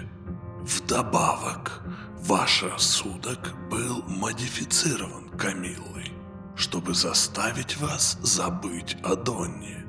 Вдобавок, 0.62 1.82
ваш 2.20 2.62
рассудок 2.62 3.54
был 3.70 4.02
модифицирован 4.06 5.28
Камиллой, 5.30 6.12
чтобы 6.56 6.94
заставить 6.94 7.76
вас 7.78 8.18
забыть 8.22 8.96
о 9.02 9.14
Донне. 9.14 9.84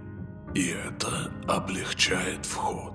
И 0.53 0.67
это 0.67 1.31
облегчает 1.47 2.45
вход. 2.45 2.93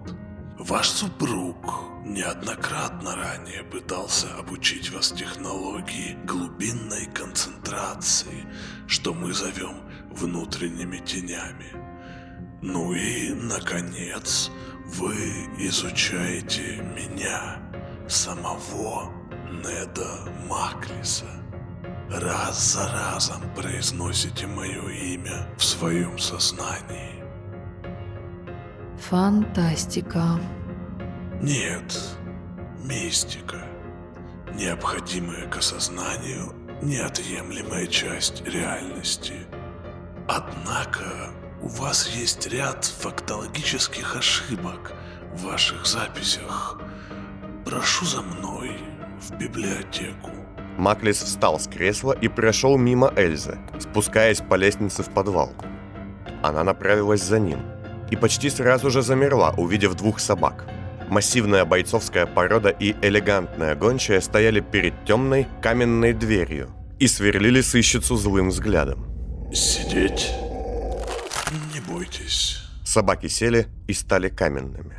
Ваш 0.60 0.90
супруг 0.90 1.56
неоднократно 2.04 3.16
ранее 3.16 3.64
пытался 3.64 4.26
обучить 4.34 4.92
вас 4.92 5.10
технологии 5.10 6.18
глубинной 6.26 7.06
концентрации, 7.14 8.44
что 8.86 9.14
мы 9.14 9.32
зовем 9.32 9.80
внутренними 10.10 10.98
тенями. 10.98 11.72
Ну 12.60 12.92
и, 12.92 13.30
наконец, 13.30 14.50
вы 14.84 15.14
изучаете 15.56 16.76
меня, 16.94 17.56
самого 18.06 19.10
Неда 19.64 20.30
Маклиса. 20.46 21.24
Раз 22.10 22.74
за 22.74 22.86
разом 22.92 23.40
произносите 23.54 24.46
мое 24.46 24.90
имя 24.90 25.48
в 25.56 25.64
своем 25.64 26.18
сознании. 26.18 27.19
Фантастика. 29.08 30.38
Нет, 31.40 31.98
мистика. 32.84 33.64
Необходимая 34.54 35.48
к 35.48 35.56
осознанию 35.56 36.52
неотъемлемая 36.82 37.86
часть 37.86 38.46
реальности. 38.46 39.46
Однако 40.28 41.30
у 41.62 41.68
вас 41.68 42.08
есть 42.14 42.46
ряд 42.48 42.84
фактологических 42.84 44.16
ошибок 44.16 44.92
в 45.32 45.44
ваших 45.46 45.86
записях. 45.86 46.78
Прошу 47.64 48.04
за 48.04 48.20
мной 48.20 48.76
в 49.18 49.36
библиотеку. 49.38 50.30
Маклис 50.76 51.22
встал 51.22 51.58
с 51.58 51.66
кресла 51.66 52.12
и 52.12 52.28
прошел 52.28 52.76
мимо 52.76 53.12
Эльзы, 53.16 53.58
спускаясь 53.78 54.40
по 54.40 54.54
лестнице 54.54 55.02
в 55.02 55.10
подвал. 55.10 55.52
Она 56.42 56.62
направилась 56.64 57.22
за 57.22 57.38
ним 57.38 57.60
и 58.10 58.16
почти 58.16 58.50
сразу 58.50 58.90
же 58.90 59.02
замерла, 59.02 59.54
увидев 59.56 59.94
двух 59.94 60.20
собак. 60.20 60.66
Массивная 61.08 61.64
бойцовская 61.64 62.26
порода 62.26 62.68
и 62.68 62.94
элегантная 63.02 63.74
гончая 63.74 64.20
стояли 64.20 64.60
перед 64.60 65.04
темной 65.04 65.46
каменной 65.60 66.12
дверью 66.12 66.70
и 66.98 67.08
сверлили 67.08 67.60
сыщицу 67.60 68.16
злым 68.16 68.50
взглядом. 68.50 69.06
Сидеть? 69.52 70.30
Не 71.74 71.80
бойтесь. 71.80 72.62
Собаки 72.84 73.26
сели 73.26 73.66
и 73.88 73.92
стали 73.92 74.28
каменными. 74.28 74.96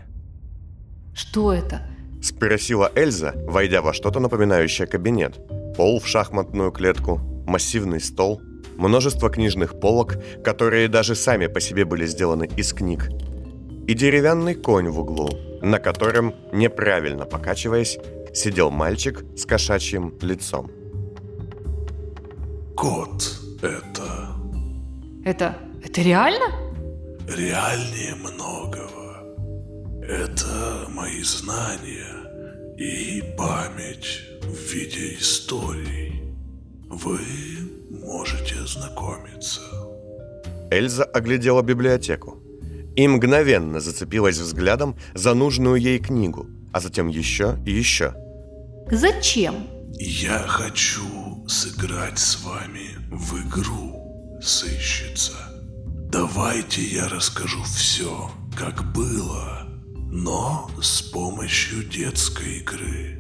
Что 1.14 1.54
это? 1.54 1.82
Спросила 2.22 2.92
Эльза, 2.96 3.34
войдя 3.48 3.82
во 3.82 3.94
что-то 3.94 4.20
напоминающее 4.20 4.88
кабинет. 4.88 5.40
Пол 5.76 6.00
в 6.00 6.08
шахматную 6.08 6.72
клетку, 6.72 7.18
массивный 7.48 8.02
стол, 8.02 8.42
множество 8.78 9.30
книжных 9.30 9.80
полок, 9.80 10.18
которые 10.44 10.88
даже 10.88 11.16
сами 11.16 11.48
по 11.48 11.60
себе 11.60 11.86
были 11.86 12.06
сделаны 12.06 12.50
из 12.58 12.74
книг, 12.74 13.10
и 13.88 13.94
деревянный 13.94 14.56
конь 14.56 14.90
в 14.90 15.00
углу, 15.00 15.30
на 15.62 15.80
котором, 15.80 16.34
неправильно 16.52 17.26
покачиваясь, 17.26 17.98
сидел 18.34 18.72
мальчик 18.72 19.24
с 19.36 19.46
кошачьим 19.46 20.14
лицом. 20.22 20.72
Кот 22.76 23.40
это 23.62 24.36
Это... 25.26 25.58
Это 25.84 26.02
реально? 26.02 26.72
реальнее 27.28 28.16
многого. 28.16 29.24
Это 30.04 30.86
мои 30.90 31.22
знания 31.24 32.76
и 32.78 33.24
память 33.38 34.22
в 34.42 34.74
виде 34.74 35.16
историй. 35.16 36.34
Вы 36.90 37.20
можете 38.12 38.56
ознакомиться. 38.56 39.62
Эльза 40.70 41.04
оглядела 41.04 41.62
библиотеку 41.62 42.40
и 42.96 43.08
мгновенно 43.08 43.80
зацепилась 43.80 44.38
взглядом 44.38 44.98
за 45.14 45.34
нужную 45.34 45.78
ей 45.78 46.00
книгу, 46.00 46.48
а 46.74 46.80
затем 46.82 47.08
еще 47.08 47.58
и 47.66 47.72
еще. 47.72 48.14
Зачем? 48.92 49.68
Я 49.94 50.40
хочу 50.40 51.48
сыграть 51.48 52.20
с 52.20 52.44
вами 52.44 52.98
в 53.10 53.48
игру, 53.48 54.40
сыщица. 54.42 55.34
Давайте 56.12 56.82
я 56.82 57.08
расскажу 57.08 57.64
все, 57.64 58.30
как 58.58 58.92
было, 58.94 59.68
но 60.12 60.70
с 60.82 61.02
помощью 61.02 61.86
детской 61.86 62.60
игры. 62.60 63.18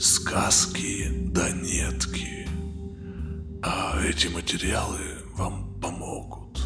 Сказки 0.00 1.06
да 1.32 1.50
нетки. 1.50 2.39
А 3.62 4.00
эти 4.02 4.28
материалы 4.28 5.00
вам 5.36 5.78
помогут. 5.82 6.58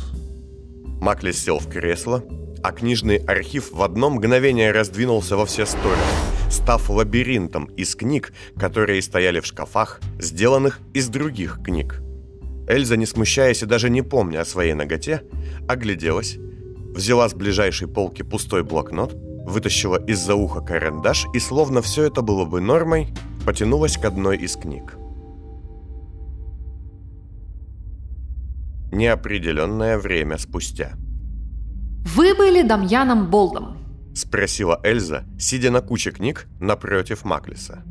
Маклис 1.00 1.42
сел 1.42 1.58
в 1.58 1.68
кресло, 1.68 2.22
а 2.62 2.70
книжный 2.70 3.16
архив 3.16 3.72
в 3.72 3.82
одно 3.82 4.10
мгновение 4.10 4.70
раздвинулся 4.70 5.36
во 5.36 5.44
все 5.44 5.66
стороны, 5.66 6.00
став 6.50 6.88
лабиринтом 6.88 7.64
из 7.76 7.96
книг, 7.96 8.32
которые 8.56 9.02
стояли 9.02 9.40
в 9.40 9.46
шкафах, 9.46 10.00
сделанных 10.20 10.78
из 10.92 11.08
других 11.08 11.60
книг. 11.64 12.00
Эльза, 12.68 12.96
не 12.96 13.06
смущаясь 13.06 13.62
и 13.62 13.66
даже 13.66 13.90
не 13.90 14.02
помня 14.02 14.42
о 14.42 14.44
своей 14.44 14.74
ноготе, 14.74 15.24
огляделась, 15.68 16.36
взяла 16.94 17.28
с 17.28 17.34
ближайшей 17.34 17.88
полки 17.88 18.22
пустой 18.22 18.62
блокнот, 18.62 19.14
вытащила 19.14 20.02
из-за 20.06 20.36
уха 20.36 20.60
карандаш 20.60 21.26
и, 21.34 21.40
словно 21.40 21.82
все 21.82 22.04
это 22.04 22.22
было 22.22 22.44
бы 22.44 22.60
нормой, 22.60 23.08
потянулась 23.44 23.98
к 23.98 24.04
одной 24.04 24.38
из 24.38 24.54
книг. 24.54 24.96
Неопределенное 28.94 29.98
время 29.98 30.38
спустя. 30.38 30.92
Вы 32.14 32.32
были 32.36 32.62
Дамьяном 32.62 33.28
Болдом. 33.28 33.76
Спросила 34.14 34.80
Эльза, 34.84 35.24
сидя 35.36 35.72
на 35.72 35.80
куче 35.80 36.12
книг 36.12 36.46
напротив 36.60 37.24
Маклиса. 37.24 37.82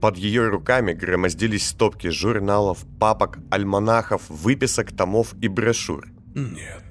Под 0.00 0.16
ее 0.16 0.48
руками 0.48 0.94
громоздились 0.94 1.68
стопки 1.68 2.08
журналов, 2.08 2.84
папок, 2.98 3.38
альманахов, 3.52 4.28
выписок, 4.28 4.90
томов 4.90 5.34
и 5.40 5.46
брошюр. 5.46 6.08
Нет. 6.34 6.82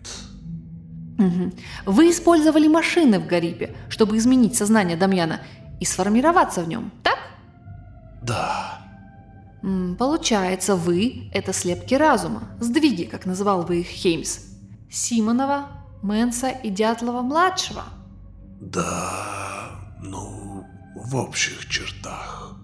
Вы 1.85 2.11
использовали 2.11 2.69
машины 2.69 3.19
в 3.19 3.27
Гарипе, 3.27 3.75
чтобы 3.89 4.15
изменить 4.15 4.55
сознание 4.55 4.95
Дамьяна 4.95 5.41
и 5.81 5.85
сформироваться 5.85 6.63
в 6.63 6.69
нем, 6.69 6.93
так? 7.03 7.17
Да. 8.21 8.86
Получается, 9.97 10.75
вы– 10.75 11.29
это 11.33 11.51
слепки 11.51 11.95
разума, 11.95 12.43
сдвиги, 12.59 13.03
как 13.03 13.25
называл 13.25 13.63
вы 13.63 13.81
их 13.81 13.87
Хеймс. 13.87 14.39
Симонова, 14.89 15.67
Мэнса 16.01 16.49
и 16.49 16.69
Дятлова-младшего. 16.69 17.83
Да. 18.61 19.71
Ну, 20.01 20.65
в 20.95 21.15
общих 21.15 21.67
чертах. 21.67 22.55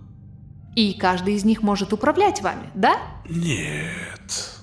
И 0.76 0.94
каждый 0.94 1.36
из 1.36 1.46
них 1.46 1.62
может 1.62 1.94
управлять 1.94 2.42
вами, 2.42 2.70
да? 2.74 2.98
Нет. 3.30 4.60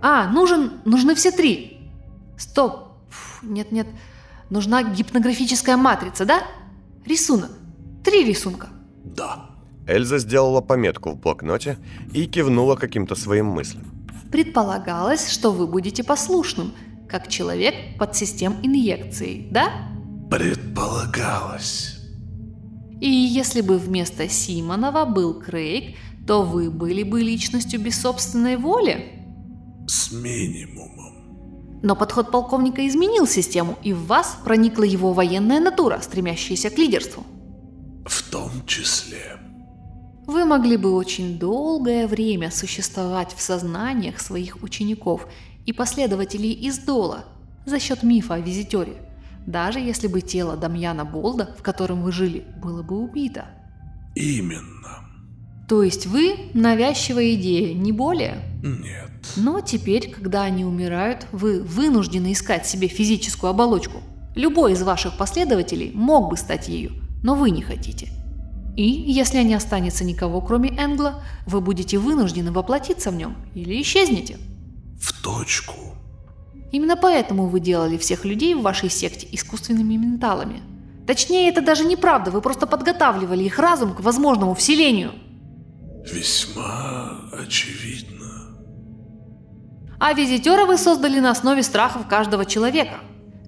А, 0.00 0.28
нужен, 0.28 0.80
нужны 0.84 1.14
все 1.14 1.30
три. 1.30 1.90
Стоп. 2.38 2.88
Нет-нет. 3.42 3.86
Нужна 4.50 4.82
гипнографическая 4.82 5.76
матрица, 5.76 6.24
да? 6.24 6.42
Рисунок. 7.04 7.50
Три 8.04 8.24
рисунка. 8.24 8.68
Да. 9.04 9.50
Эльза 9.86 10.18
сделала 10.18 10.60
пометку 10.60 11.10
в 11.10 11.20
блокноте 11.20 11.78
и 12.12 12.26
кивнула 12.26 12.76
каким-то 12.76 13.14
своим 13.14 13.46
мыслям. 13.46 13.84
Предполагалось, 14.30 15.28
что 15.28 15.50
вы 15.50 15.66
будете 15.66 16.04
послушным, 16.04 16.72
как 17.08 17.28
человек 17.28 17.74
под 17.98 18.16
систем 18.16 18.56
инъекции, 18.62 19.46
да? 19.50 19.70
Предполагалось. 20.30 21.98
И 23.00 23.10
если 23.10 23.60
бы 23.60 23.78
вместо 23.78 24.28
Симонова 24.28 25.04
был 25.04 25.34
Крейг, 25.40 25.96
то 26.26 26.42
вы 26.42 26.70
были 26.70 27.02
бы 27.02 27.20
личностью 27.20 27.80
без 27.80 28.00
собственной 28.00 28.56
воли. 28.56 29.24
С 29.88 30.12
минимумом. 30.12 31.80
Но 31.82 31.96
подход 31.96 32.30
полковника 32.30 32.86
изменил 32.86 33.26
систему, 33.26 33.76
и 33.82 33.92
в 33.92 34.06
вас 34.06 34.38
проникла 34.44 34.84
его 34.84 35.12
военная 35.12 35.58
натура, 35.58 35.98
стремящаяся 36.00 36.70
к 36.70 36.78
лидерству. 36.78 37.26
В 38.06 38.30
том 38.30 38.50
числе. 38.66 39.38
Вы 40.26 40.44
могли 40.44 40.76
бы 40.76 40.94
очень 40.94 41.38
долгое 41.38 42.06
время 42.06 42.50
существовать 42.50 43.34
в 43.34 43.40
сознаниях 43.40 44.20
своих 44.20 44.62
учеников 44.62 45.26
и 45.66 45.72
последователей 45.72 46.52
из 46.52 46.78
Дола 46.78 47.24
за 47.66 47.80
счет 47.80 48.02
мифа 48.02 48.34
о 48.34 48.40
визитере, 48.40 48.94
даже 49.46 49.80
если 49.80 50.06
бы 50.06 50.20
тело 50.20 50.56
Дамьяна 50.56 51.04
Болда, 51.04 51.54
в 51.58 51.62
котором 51.62 52.02
вы 52.02 52.12
жили, 52.12 52.44
было 52.62 52.82
бы 52.82 52.98
убито. 52.98 53.46
Именно. 54.14 55.08
То 55.68 55.82
есть 55.82 56.06
вы– 56.06 56.36
навязчивая 56.54 57.34
идея, 57.34 57.74
не 57.74 57.92
более. 57.92 58.42
Нет. 58.62 59.10
Но 59.36 59.60
теперь, 59.60 60.10
когда 60.10 60.42
они 60.42 60.64
умирают, 60.64 61.26
вы 61.32 61.62
вынуждены 61.62 62.32
искать 62.32 62.66
себе 62.66 62.88
физическую 62.88 63.50
оболочку. 63.50 63.98
Любой 64.34 64.72
из 64.72 64.82
ваших 64.82 65.16
последователей 65.16 65.90
мог 65.94 66.30
бы 66.30 66.36
стать 66.36 66.68
ею, 66.68 66.92
но 67.22 67.34
вы 67.34 67.50
не 67.50 67.62
хотите. 67.62 68.10
И, 68.76 68.84
если 68.84 69.42
не 69.42 69.54
останется 69.54 70.04
никого, 70.04 70.40
кроме 70.40 70.70
Энгла, 70.70 71.22
вы 71.46 71.60
будете 71.60 71.98
вынуждены 71.98 72.52
воплотиться 72.52 73.10
в 73.10 73.14
нем 73.14 73.36
или 73.54 73.80
исчезнете. 73.82 74.38
В 75.00 75.22
точку. 75.22 75.74
Именно 76.72 76.96
поэтому 76.96 77.48
вы 77.48 77.60
делали 77.60 77.98
всех 77.98 78.24
людей 78.24 78.54
в 78.54 78.62
вашей 78.62 78.88
секте 78.88 79.28
искусственными 79.30 79.94
менталами. 79.94 80.62
Точнее, 81.06 81.50
это 81.50 81.60
даже 81.60 81.84
неправда, 81.84 82.30
вы 82.30 82.40
просто 82.40 82.66
подготавливали 82.66 83.44
их 83.44 83.58
разум 83.58 83.94
к 83.94 84.00
возможному 84.00 84.54
вселению. 84.54 85.12
Весьма 86.10 87.20
очевидно. 87.32 88.56
А 90.00 90.14
визитера 90.14 90.64
вы 90.64 90.78
создали 90.78 91.20
на 91.20 91.30
основе 91.30 91.62
страхов 91.62 92.08
каждого 92.08 92.46
человека. 92.46 93.00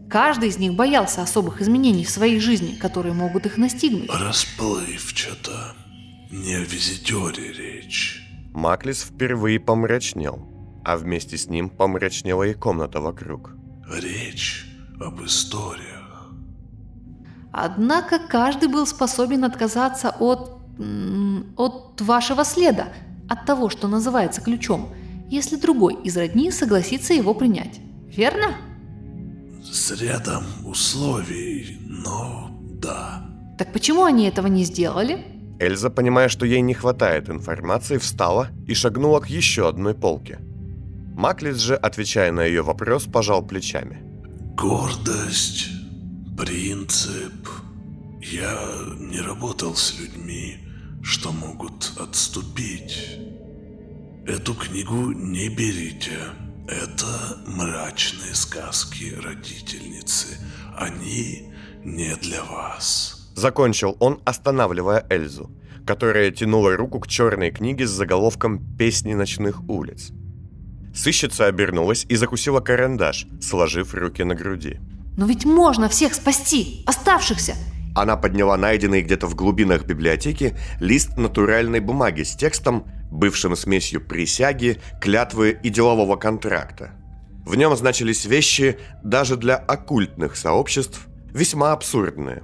Каждый 0.08 0.48
из 0.50 0.58
них 0.58 0.74
боялся 0.74 1.22
особых 1.22 1.60
изменений 1.60 2.04
в 2.04 2.10
своей 2.10 2.38
жизни, 2.38 2.74
которые 2.74 3.14
могут 3.14 3.46
их 3.46 3.56
настигнуть. 3.56 4.10
Расплывчато. 4.10 5.74
Не 6.30 6.54
о 6.56 6.60
визитере 6.60 7.52
речь. 7.52 8.20
Маклис 8.52 9.02
впервые 9.02 9.58
помрачнел, 9.58 10.48
а 10.84 10.96
вместе 10.96 11.36
с 11.36 11.48
ним 11.48 11.68
помрачнела 11.68 12.44
и 12.44 12.54
комната 12.54 13.00
вокруг. 13.00 13.52
Речь 13.88 14.66
об 15.00 15.22
историях. 15.24 16.30
Однако 17.52 18.18
каждый 18.18 18.68
был 18.68 18.86
способен 18.86 19.44
отказаться 19.44 20.10
от... 20.10 20.60
от 21.56 22.00
вашего 22.00 22.44
следа, 22.44 22.88
от 23.28 23.46
того, 23.46 23.68
что 23.68 23.88
называется 23.88 24.40
ключом, 24.40 24.92
если 25.28 25.56
другой 25.56 25.94
из 26.02 26.16
родни 26.16 26.50
согласится 26.50 27.14
его 27.14 27.34
принять. 27.34 27.80
Верно? 28.08 28.56
С 29.72 29.90
рядом 30.00 30.44
условий, 30.64 31.78
но 31.86 32.50
да. 32.80 33.26
Так 33.58 33.72
почему 33.72 34.04
они 34.04 34.26
этого 34.26 34.46
не 34.46 34.64
сделали? 34.64 35.24
Эльза, 35.58 35.90
понимая, 35.90 36.28
что 36.28 36.46
ей 36.46 36.60
не 36.60 36.74
хватает 36.74 37.30
информации, 37.30 37.98
встала 37.98 38.48
и 38.66 38.74
шагнула 38.74 39.20
к 39.20 39.28
еще 39.28 39.68
одной 39.68 39.94
полке. 39.94 40.38
Маклис 41.16 41.58
же, 41.58 41.76
отвечая 41.76 42.32
на 42.32 42.44
ее 42.44 42.62
вопрос, 42.62 43.04
пожал 43.04 43.46
плечами. 43.46 44.02
Гордость, 44.56 45.68
принцип. 46.36 47.48
Я 48.20 48.58
не 48.98 49.20
работал 49.20 49.74
с 49.74 49.98
людьми, 49.98 50.58
что 51.02 51.30
могут 51.32 51.92
отступить. 51.98 53.18
Эту 54.26 54.54
книгу 54.54 55.12
не 55.12 55.48
берите. 55.48 56.18
Это 56.66 57.06
мрачные 57.46 58.23
сказки 58.34 59.14
родительницы. 59.22 60.38
Они 60.76 61.52
не 61.84 62.16
для 62.16 62.42
вас. 62.44 63.30
Закончил 63.34 63.96
он, 64.00 64.20
останавливая 64.24 65.06
Эльзу, 65.10 65.50
которая 65.86 66.30
тянула 66.30 66.76
руку 66.76 67.00
к 67.00 67.08
черной 67.08 67.50
книге 67.50 67.86
с 67.86 67.90
заголовком 67.90 68.60
«Песни 68.76 69.14
ночных 69.14 69.68
улиц». 69.68 70.12
Сыщица 70.94 71.46
обернулась 71.46 72.06
и 72.08 72.16
закусила 72.16 72.60
карандаш, 72.60 73.26
сложив 73.40 73.94
руки 73.94 74.22
на 74.22 74.34
груди. 74.34 74.78
Но 75.16 75.26
ведь 75.26 75.44
можно 75.44 75.88
всех 75.88 76.14
спасти, 76.14 76.84
оставшихся. 76.86 77.54
Она 77.94 78.16
подняла 78.16 78.56
найденный 78.56 79.02
где-то 79.02 79.26
в 79.26 79.34
глубинах 79.34 79.84
библиотеки 79.84 80.56
лист 80.80 81.16
натуральной 81.16 81.80
бумаги 81.80 82.22
с 82.22 82.34
текстом, 82.34 82.86
бывшим 83.10 83.54
смесью 83.54 84.00
присяги, 84.00 84.80
клятвы 85.00 85.56
и 85.62 85.68
делового 85.68 86.16
контракта. 86.16 86.92
В 87.44 87.56
нем 87.56 87.76
значились 87.76 88.24
вещи 88.24 88.78
даже 89.02 89.36
для 89.36 89.56
оккультных 89.56 90.36
сообществ 90.36 91.06
весьма 91.32 91.72
абсурдные. 91.72 92.42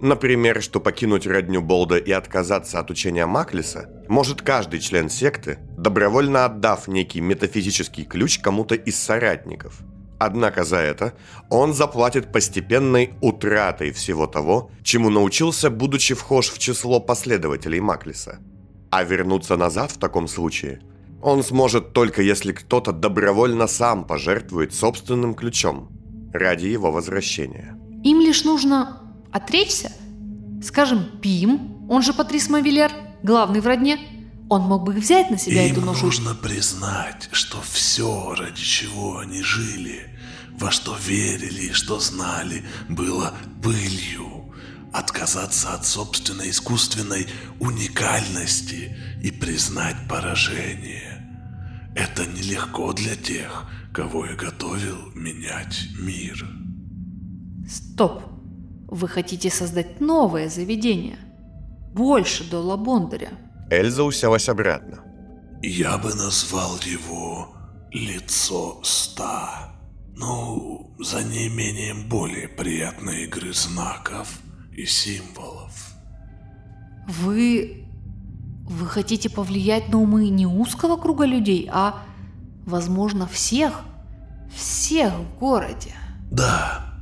Например, 0.00 0.62
что 0.62 0.78
покинуть 0.78 1.26
родню 1.26 1.62
Болда 1.62 1.96
и 1.96 2.12
отказаться 2.12 2.78
от 2.78 2.90
учения 2.90 3.26
Маклиса 3.26 3.88
может 4.08 4.42
каждый 4.42 4.80
член 4.80 5.08
секты, 5.08 5.58
добровольно 5.76 6.44
отдав 6.44 6.86
некий 6.86 7.20
метафизический 7.20 8.04
ключ 8.04 8.38
кому-то 8.38 8.74
из 8.74 8.96
соратников. 8.96 9.80
Однако 10.18 10.64
за 10.64 10.76
это 10.76 11.14
он 11.50 11.74
заплатит 11.74 12.30
постепенной 12.32 13.14
утратой 13.20 13.90
всего 13.92 14.26
того, 14.26 14.70
чему 14.82 15.10
научился, 15.10 15.70
будучи 15.70 16.14
вхож 16.14 16.50
в 16.50 16.58
число 16.58 17.00
последователей 17.00 17.80
Маклиса. 17.80 18.38
А 18.90 19.02
вернуться 19.02 19.56
назад 19.56 19.90
в 19.90 19.98
таком 19.98 20.28
случае 20.28 20.80
он 21.26 21.42
сможет 21.42 21.92
только 21.92 22.22
если 22.22 22.52
кто-то 22.52 22.92
добровольно 22.92 23.66
сам 23.66 24.04
пожертвует 24.04 24.72
собственным 24.72 25.34
ключом 25.34 25.88
ради 26.32 26.66
его 26.66 26.92
возвращения. 26.92 27.76
Им 28.04 28.20
лишь 28.20 28.44
нужно 28.44 29.00
отречься. 29.32 29.90
Скажем, 30.62 31.04
Пим, 31.20 31.84
он 31.90 32.02
же 32.02 32.12
Патрис 32.12 32.48
Мавилер, 32.48 32.92
главный 33.24 33.60
в 33.60 33.66
родне, 33.66 33.98
Он 34.48 34.62
мог 34.62 34.84
бы 34.84 34.92
взять 34.92 35.28
на 35.30 35.38
себя 35.38 35.66
Им 35.66 35.72
эту 35.72 35.80
ношу. 35.80 36.06
нужно 36.06 36.34
признать, 36.36 37.28
что 37.32 37.58
все, 37.72 38.32
ради 38.38 38.62
чего 38.62 39.18
они 39.18 39.42
жили, 39.42 40.16
во 40.60 40.70
что 40.70 40.96
верили 41.04 41.70
и 41.70 41.72
что 41.72 41.98
знали, 41.98 42.62
было 42.88 43.34
пылью. 43.64 44.54
Отказаться 44.92 45.74
от 45.74 45.84
собственной 45.84 46.50
искусственной 46.50 47.26
уникальности 47.58 48.96
и 49.24 49.32
признать 49.32 49.96
поражение. 50.08 51.05
Это 51.96 52.26
нелегко 52.26 52.92
для 52.92 53.16
тех, 53.16 53.66
кого 53.94 54.26
я 54.26 54.36
готовил 54.36 55.12
менять 55.14 55.88
мир. 55.98 56.46
Стоп. 57.66 58.22
Вы 58.88 59.08
хотите 59.08 59.50
создать 59.50 59.98
новое 60.00 60.50
заведение. 60.50 61.18
Больше 61.94 62.48
Дола 62.48 62.76
Бондаря. 62.76 63.30
Эльза 63.70 64.04
уселась 64.04 64.48
обратно. 64.48 65.02
Я 65.62 65.96
бы 65.96 66.14
назвал 66.14 66.76
его 66.84 67.56
«Лицо 67.90 68.78
ста». 68.84 69.72
Ну, 70.18 70.94
за 70.98 71.24
неимением 71.24 72.08
более 72.08 72.48
приятной 72.48 73.24
игры 73.24 73.54
знаков 73.54 74.38
и 74.72 74.84
символов. 74.84 75.72
Вы... 77.08 77.85
Вы 78.68 78.86
хотите 78.86 79.30
повлиять 79.30 79.90
на 79.90 79.98
умы 79.98 80.28
не 80.28 80.46
узкого 80.46 80.96
круга 80.96 81.24
людей, 81.24 81.70
а, 81.72 82.02
возможно, 82.64 83.28
всех? 83.28 83.82
Всех 84.54 85.14
в 85.14 85.38
городе. 85.38 85.94
Да, 86.32 87.00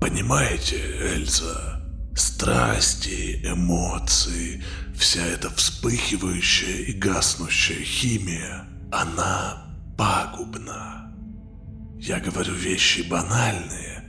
понимаете, 0.00 0.76
Эльза, 1.00 1.80
страсти, 2.16 3.40
эмоции, 3.44 4.64
вся 4.96 5.24
эта 5.24 5.48
вспыхивающая 5.50 6.86
и 6.86 6.92
гаснущая 6.92 7.84
химия, 7.84 8.64
она 8.90 9.76
пагубна. 9.96 11.14
Я 12.00 12.18
говорю 12.18 12.54
вещи 12.54 13.02
банальные, 13.02 14.02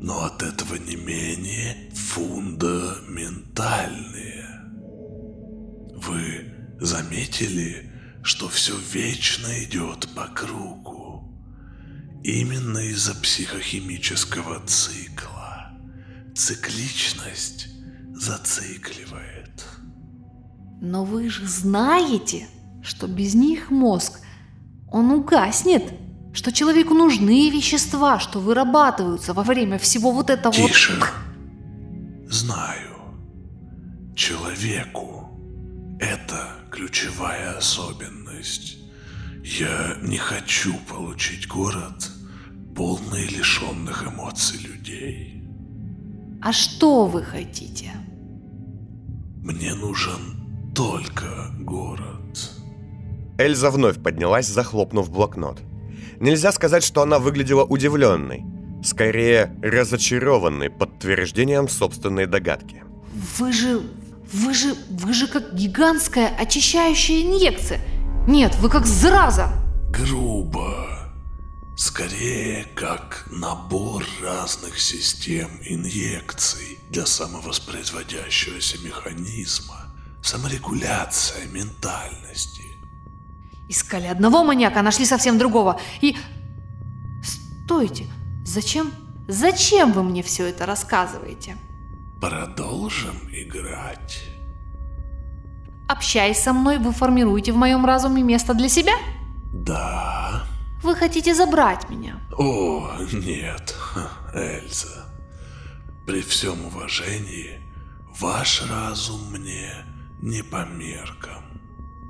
но 0.00 0.24
от 0.24 0.42
этого 0.42 0.74
не 0.76 0.96
менее 0.96 1.90
фундаментальные. 1.94 4.59
Вы 6.10 6.52
заметили, 6.80 7.88
что 8.24 8.48
все 8.48 8.76
вечно 8.76 9.46
идет 9.62 10.08
по 10.16 10.24
кругу? 10.26 11.32
Именно 12.24 12.78
из-за 12.90 13.14
психохимического 13.14 14.60
цикла. 14.66 15.70
Цикличность 16.34 17.68
зацикливает. 18.12 19.64
Но 20.80 21.04
вы 21.04 21.30
же 21.30 21.46
знаете, 21.46 22.48
что 22.82 23.06
без 23.06 23.34
них 23.34 23.70
мозг, 23.70 24.20
он 24.90 25.12
угаснет. 25.12 25.84
Что 26.32 26.50
человеку 26.52 26.94
нужны 26.94 27.50
вещества, 27.50 28.18
что 28.18 28.40
вырабатываются 28.40 29.32
во 29.32 29.44
время 29.44 29.78
всего 29.78 30.10
вот 30.10 30.28
этого 30.28 30.52
вот- 30.52 30.70
Тише. 30.72 31.00
Знаю. 32.28 32.96
Человеку. 34.16 35.20
Это 36.00 36.56
ключевая 36.70 37.58
особенность. 37.58 38.78
Я 39.44 39.98
не 40.02 40.16
хочу 40.16 40.74
получить 40.88 41.46
город, 41.46 42.10
полный 42.74 43.26
лишенных 43.26 44.06
эмоций 44.06 44.58
людей. 44.60 45.44
А 46.42 46.52
что 46.52 47.06
вы 47.06 47.22
хотите? 47.22 47.92
Мне 49.42 49.74
нужен 49.74 50.72
только 50.74 51.50
город. 51.58 52.50
Эльза 53.38 53.70
вновь 53.70 54.02
поднялась, 54.02 54.46
захлопнув 54.46 55.10
блокнот. 55.10 55.60
Нельзя 56.18 56.52
сказать, 56.52 56.82
что 56.82 57.02
она 57.02 57.18
выглядела 57.18 57.64
удивленной. 57.64 58.42
Скорее, 58.82 59.54
разочарованной 59.62 60.70
подтверждением 60.70 61.68
собственной 61.68 62.26
догадки. 62.26 62.82
Вы 63.38 63.52
же... 63.52 63.82
Вы 64.32 64.54
же... 64.54 64.74
Вы 64.90 65.12
же 65.12 65.26
как 65.26 65.54
гигантская 65.54 66.28
очищающая 66.28 67.22
инъекция. 67.22 67.80
Нет, 68.26 68.54
вы 68.56 68.68
как 68.68 68.86
зараза. 68.86 69.52
Грубо. 69.90 70.86
Скорее, 71.76 72.64
как 72.76 73.26
набор 73.30 74.04
разных 74.22 74.78
систем 74.78 75.48
инъекций 75.64 76.78
для 76.90 77.06
самовоспроизводящегося 77.06 78.78
механизма. 78.78 79.94
Саморегуляция 80.22 81.46
ментальности. 81.46 82.76
Искали 83.68 84.06
одного 84.06 84.44
маньяка, 84.44 84.80
а 84.80 84.82
нашли 84.82 85.06
совсем 85.06 85.38
другого. 85.38 85.80
И... 86.00 86.16
Стойте, 87.64 88.06
зачем... 88.44 88.92
Зачем 89.28 89.92
вы 89.92 90.02
мне 90.02 90.24
все 90.24 90.46
это 90.46 90.66
рассказываете? 90.66 91.56
Продолжим 92.20 93.16
играть. 93.32 94.24
Общаясь 95.88 96.38
со 96.38 96.52
мной, 96.52 96.78
вы 96.78 96.92
формируете 96.92 97.52
в 97.52 97.56
моем 97.56 97.84
разуме 97.86 98.22
место 98.22 98.54
для 98.54 98.68
себя? 98.68 98.92
Да. 99.52 100.44
Вы 100.82 100.94
хотите 100.94 101.34
забрать 101.34 101.88
меня? 101.90 102.20
О, 102.36 102.90
нет, 103.12 103.74
Эльза. 104.34 105.06
При 106.06 106.20
всем 106.22 106.66
уважении, 106.66 107.60
ваш 108.20 108.62
разум 108.70 109.20
мне 109.32 109.72
не 110.20 110.42
по 110.42 110.66
меркам. 110.66 111.42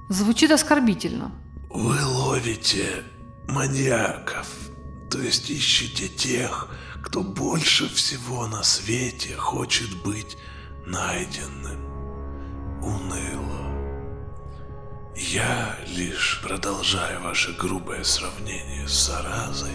Звучит 0.09 0.51
оскорбительно. 0.51 1.33
Вы 1.71 2.05
ловите 2.05 3.05
маньяков, 3.49 4.49
то 5.09 5.19
есть 5.21 5.51
ищете 5.51 6.09
тех, 6.09 6.69
кто 7.03 7.23
больше 7.23 7.89
всего 7.89 8.47
на 8.47 8.63
свете 8.63 9.37
хочет 9.37 10.03
быть 10.03 10.37
найденным. 10.87 11.81
Уныло. 12.83 13.71
Я 15.17 15.77
лишь, 15.87 16.41
продолжая 16.43 17.19
ваше 17.21 17.53
грубое 17.53 18.05
сравнение 18.05 18.89
с 18.89 19.07
заразой, 19.07 19.73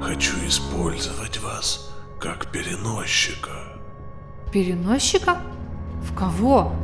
хочу 0.00 0.34
использовать 0.46 1.38
вас 1.38 1.92
как 2.18 2.50
переносчика. 2.50 3.78
Переносчика? 4.52 5.40
В 6.02 6.14
кого? 6.14 6.74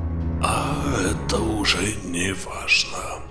А 0.42 0.77
это 1.11 1.38
уже 1.38 1.94
не 2.05 2.33
важно. 2.35 3.21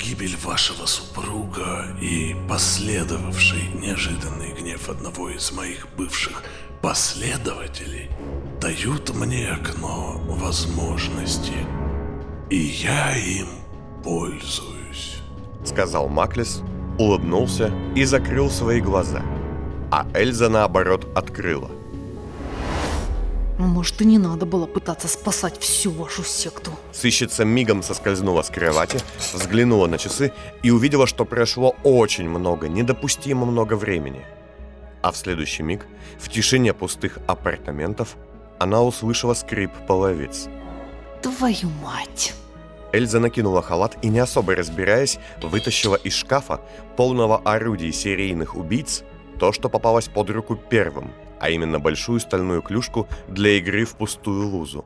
Гибель 0.00 0.36
вашего 0.42 0.86
супруга 0.86 1.94
и 2.00 2.34
последовавший 2.48 3.68
неожиданный 3.74 4.52
гнев 4.52 4.88
одного 4.88 5.28
из 5.28 5.52
моих 5.52 5.88
бывших 5.94 6.42
последователей 6.80 8.10
дают 8.60 9.14
мне 9.14 9.50
окно 9.50 10.18
возможности. 10.26 11.66
И 12.48 12.56
я 12.56 13.14
им 13.14 13.48
пользуюсь. 14.02 15.18
Сказал 15.64 16.08
Маклис, 16.08 16.62
улыбнулся 16.98 17.70
и 17.94 18.04
закрыл 18.04 18.48
свои 18.48 18.80
глаза. 18.80 19.22
А 19.90 20.06
Эльза, 20.14 20.48
наоборот, 20.48 21.06
открыла. 21.14 21.70
Ну, 23.60 23.66
Может, 23.66 24.00
и 24.00 24.06
не 24.06 24.16
надо 24.16 24.46
было 24.46 24.64
пытаться 24.66 25.06
спасать 25.06 25.58
всю 25.60 25.90
вашу 25.90 26.24
секту. 26.24 26.70
Сыщица 26.92 27.44
мигом 27.44 27.82
соскользнула 27.82 28.40
с 28.40 28.48
кровати, 28.48 28.98
взглянула 29.34 29.86
на 29.86 29.98
часы 29.98 30.32
и 30.62 30.70
увидела, 30.70 31.06
что 31.06 31.26
прошло 31.26 31.76
очень 31.84 32.26
много, 32.26 32.68
недопустимо 32.68 33.44
много 33.44 33.74
времени. 33.74 34.24
А 35.02 35.12
в 35.12 35.16
следующий 35.18 35.62
миг, 35.62 35.86
в 36.18 36.30
тишине 36.30 36.72
пустых 36.72 37.18
апартаментов, 37.26 38.16
она 38.58 38.82
услышала 38.82 39.34
скрип 39.34 39.72
половиц. 39.86 40.48
Твою 41.20 41.68
мать. 41.82 42.32
Эльза 42.92 43.20
накинула 43.20 43.60
халат 43.60 43.98
и, 44.00 44.08
не 44.08 44.20
особо 44.20 44.54
разбираясь, 44.54 45.18
вытащила 45.42 45.96
из 45.96 46.14
шкафа, 46.14 46.62
полного 46.96 47.36
орудий 47.44 47.92
серийных 47.92 48.56
убийц, 48.56 49.02
то, 49.38 49.52
что 49.52 49.68
попалось 49.68 50.08
под 50.08 50.30
руку 50.30 50.56
первым, 50.56 51.12
а 51.40 51.50
именно 51.50 51.80
большую 51.80 52.20
стальную 52.20 52.62
клюшку 52.62 53.08
для 53.28 53.58
игры 53.58 53.84
в 53.84 53.96
пустую 53.96 54.46
лузу. 54.46 54.84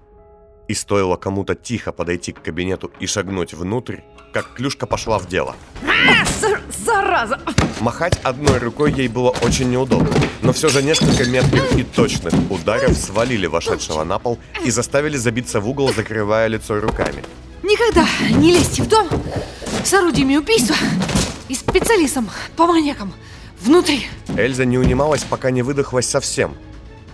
И 0.69 0.75
стоило 0.75 1.17
кому-то 1.17 1.55
тихо 1.55 1.93
подойти 1.93 2.33
к 2.33 2.43
кабинету 2.43 2.91
и 2.99 3.07
шагнуть 3.07 3.53
внутрь, 3.53 3.99
как 4.33 4.55
клюшка 4.55 4.87
пошла 4.87 5.19
в 5.19 5.29
дело. 5.29 5.55
Зараза! 6.85 7.41
Махать 7.81 8.19
одной 8.23 8.59
рукой 8.59 8.93
ей 8.93 9.09
было 9.09 9.31
очень 9.43 9.71
неудобно, 9.71 10.11
но 10.43 10.53
все 10.53 10.69
же 10.69 10.83
несколько 10.83 11.25
метких 11.29 11.79
и 11.79 11.83
точных 11.83 12.33
ударов 12.51 12.97
свалили 12.97 13.47
вошедшего 13.47 14.05
на 14.05 14.19
пол 14.19 14.39
и 14.65 14.71
заставили 14.71 15.17
забиться 15.17 15.61
в 15.61 15.69
угол, 15.69 15.93
закрывая 15.93 16.47
лицо 16.47 16.81
руками. 16.81 17.23
Никогда 17.63 18.07
не 18.39 18.53
лезьте 18.53 18.83
в 18.83 18.89
дом 18.89 19.09
с 19.85 19.93
орудиями 19.93 20.37
убийства 20.37 20.77
и 21.49 21.55
специалистом 21.55 22.31
по 22.57 22.67
маньякам 22.67 23.13
внутри. 23.65 24.07
Эльза 24.37 24.65
не 24.65 24.79
унималась, 24.79 25.25
пока 25.25 25.51
не 25.51 25.63
выдохлась 25.63 26.07
совсем. 26.09 26.55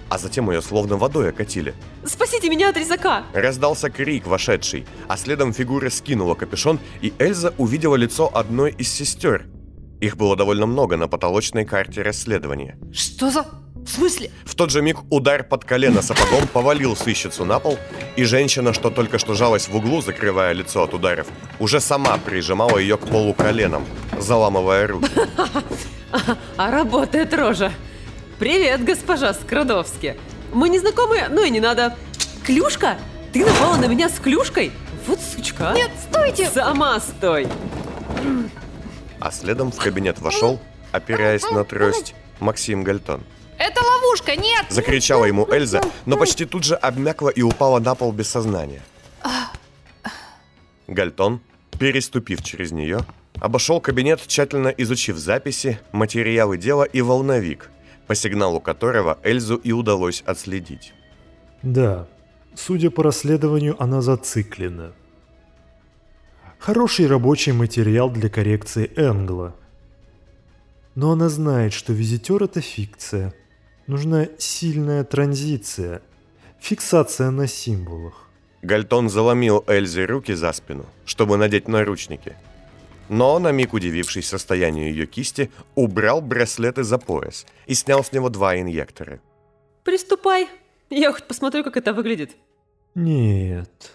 а 0.08 0.18
затем 0.18 0.50
ее 0.50 0.60
словно 0.60 0.96
водой 0.96 1.28
окатили. 1.30 1.72
Спасите 2.04 2.48
меня 2.50 2.70
от 2.70 2.76
резака! 2.76 3.22
Раздался 3.32 3.90
крик 3.90 4.26
вошедший, 4.26 4.84
а 5.06 5.16
следом 5.16 5.52
фигура 5.52 5.88
скинула 5.88 6.34
капюшон, 6.34 6.80
и 7.00 7.12
Эльза 7.20 7.54
увидела 7.58 7.94
лицо 7.94 8.28
одной 8.34 8.72
из 8.72 8.92
сестер. 8.92 9.46
Их 10.00 10.16
было 10.16 10.34
довольно 10.34 10.66
много 10.66 10.96
на 10.96 11.06
потолочной 11.06 11.64
карте 11.64 12.02
расследования. 12.02 12.76
Что 12.92 13.30
за... 13.30 13.46
В 13.76 13.88
смысле? 13.88 14.30
В 14.44 14.56
тот 14.56 14.70
же 14.70 14.82
миг 14.82 14.98
удар 15.10 15.44
под 15.44 15.64
колено 15.64 16.02
сапогом 16.02 16.48
повалил 16.48 16.96
сыщицу 16.96 17.44
на 17.44 17.60
пол, 17.60 17.78
и 18.16 18.24
женщина, 18.24 18.72
что 18.72 18.90
только 18.90 19.18
что 19.18 19.34
жалась 19.34 19.68
в 19.68 19.76
углу, 19.76 20.02
закрывая 20.02 20.52
лицо 20.54 20.82
от 20.82 20.92
ударов, 20.92 21.28
уже 21.60 21.80
сама 21.80 22.18
прижимала 22.18 22.78
ее 22.78 22.96
к 22.96 23.06
полу 23.06 23.32
коленом, 23.32 23.84
заламывая 24.18 24.88
руки. 24.88 25.08
А 26.56 26.70
работает 26.70 27.32
рожа. 27.34 27.72
Привет, 28.38 28.84
госпожа 28.84 29.32
Скрадовски. 29.34 30.16
Мы 30.52 30.68
не 30.68 30.78
знакомы, 30.78 31.26
ну 31.30 31.42
и 31.44 31.50
не 31.50 31.60
надо. 31.60 31.96
Клюшка? 32.44 32.96
Ты 33.32 33.44
напала 33.44 33.76
на 33.76 33.86
меня 33.86 34.08
с 34.08 34.18
клюшкой? 34.18 34.72
Вот 35.06 35.20
сучка. 35.20 35.70
а. 35.70 35.74
Нет, 35.74 35.90
стойте! 36.08 36.48
Сама 36.48 36.98
стой. 37.00 37.46
А 39.20 39.30
следом 39.30 39.70
в 39.70 39.76
кабинет 39.76 40.18
вошел, 40.20 40.60
опираясь 40.92 41.48
на 41.50 41.64
трость, 41.64 42.14
Максим 42.40 42.82
Гальтон. 42.82 43.22
Это 43.58 43.82
ловушка, 43.82 44.34
нет! 44.36 44.64
Закричала 44.70 45.26
ему 45.26 45.46
Эльза, 45.52 45.80
но 46.06 46.16
почти 46.16 46.46
тут 46.46 46.64
же 46.64 46.74
обмякла 46.74 47.28
и 47.28 47.42
упала 47.42 47.78
на 47.78 47.94
пол 47.94 48.10
без 48.12 48.28
сознания. 48.28 48.82
Гальтон, 50.88 51.40
переступив 51.78 52.42
через 52.42 52.72
нее, 52.72 53.00
обошел 53.40 53.80
кабинет, 53.80 54.20
тщательно 54.26 54.68
изучив 54.68 55.16
записи, 55.16 55.80
материалы 55.92 56.58
дела 56.58 56.84
и 56.84 57.00
волновик, 57.00 57.70
по 58.06 58.14
сигналу 58.14 58.60
которого 58.60 59.18
Эльзу 59.22 59.56
и 59.56 59.72
удалось 59.72 60.22
отследить. 60.26 60.92
Да, 61.62 62.06
судя 62.54 62.90
по 62.90 63.02
расследованию, 63.02 63.76
она 63.82 64.02
зациклена. 64.02 64.92
Хороший 66.58 67.06
рабочий 67.06 67.52
материал 67.52 68.10
для 68.10 68.28
коррекции 68.28 68.92
Энгла. 68.96 69.56
Но 70.94 71.12
она 71.12 71.28
знает, 71.28 71.72
что 71.72 71.92
визитер– 71.92 72.42
это 72.44 72.60
фикция. 72.60 73.32
Нужна 73.86 74.28
сильная 74.38 75.04
транзиция, 75.04 76.02
фиксация 76.60 77.30
на 77.30 77.46
символах. 77.46 78.28
Гальтон 78.62 79.08
заломил 79.08 79.64
Эльзе 79.66 80.04
руки 80.04 80.34
за 80.34 80.52
спину, 80.52 80.84
чтобы 81.06 81.38
надеть 81.38 81.66
наручники. 81.66 82.36
Но, 83.10 83.40
на 83.40 83.50
миг 83.50 83.72
удивившись 83.72 84.28
состоянию 84.28 84.88
ее 84.88 85.04
кисти, 85.04 85.50
убрал 85.74 86.20
браслеты 86.20 86.84
за 86.84 86.96
пояс 86.96 87.44
и 87.66 87.74
снял 87.74 88.04
с 88.04 88.12
него 88.12 88.28
два 88.28 88.56
инъектора. 88.60 89.18
Приступай. 89.82 90.48
Я 90.90 91.12
хоть 91.12 91.24
посмотрю, 91.24 91.64
как 91.64 91.76
это 91.76 91.92
выглядит. 91.92 92.36
Нет. 92.94 93.90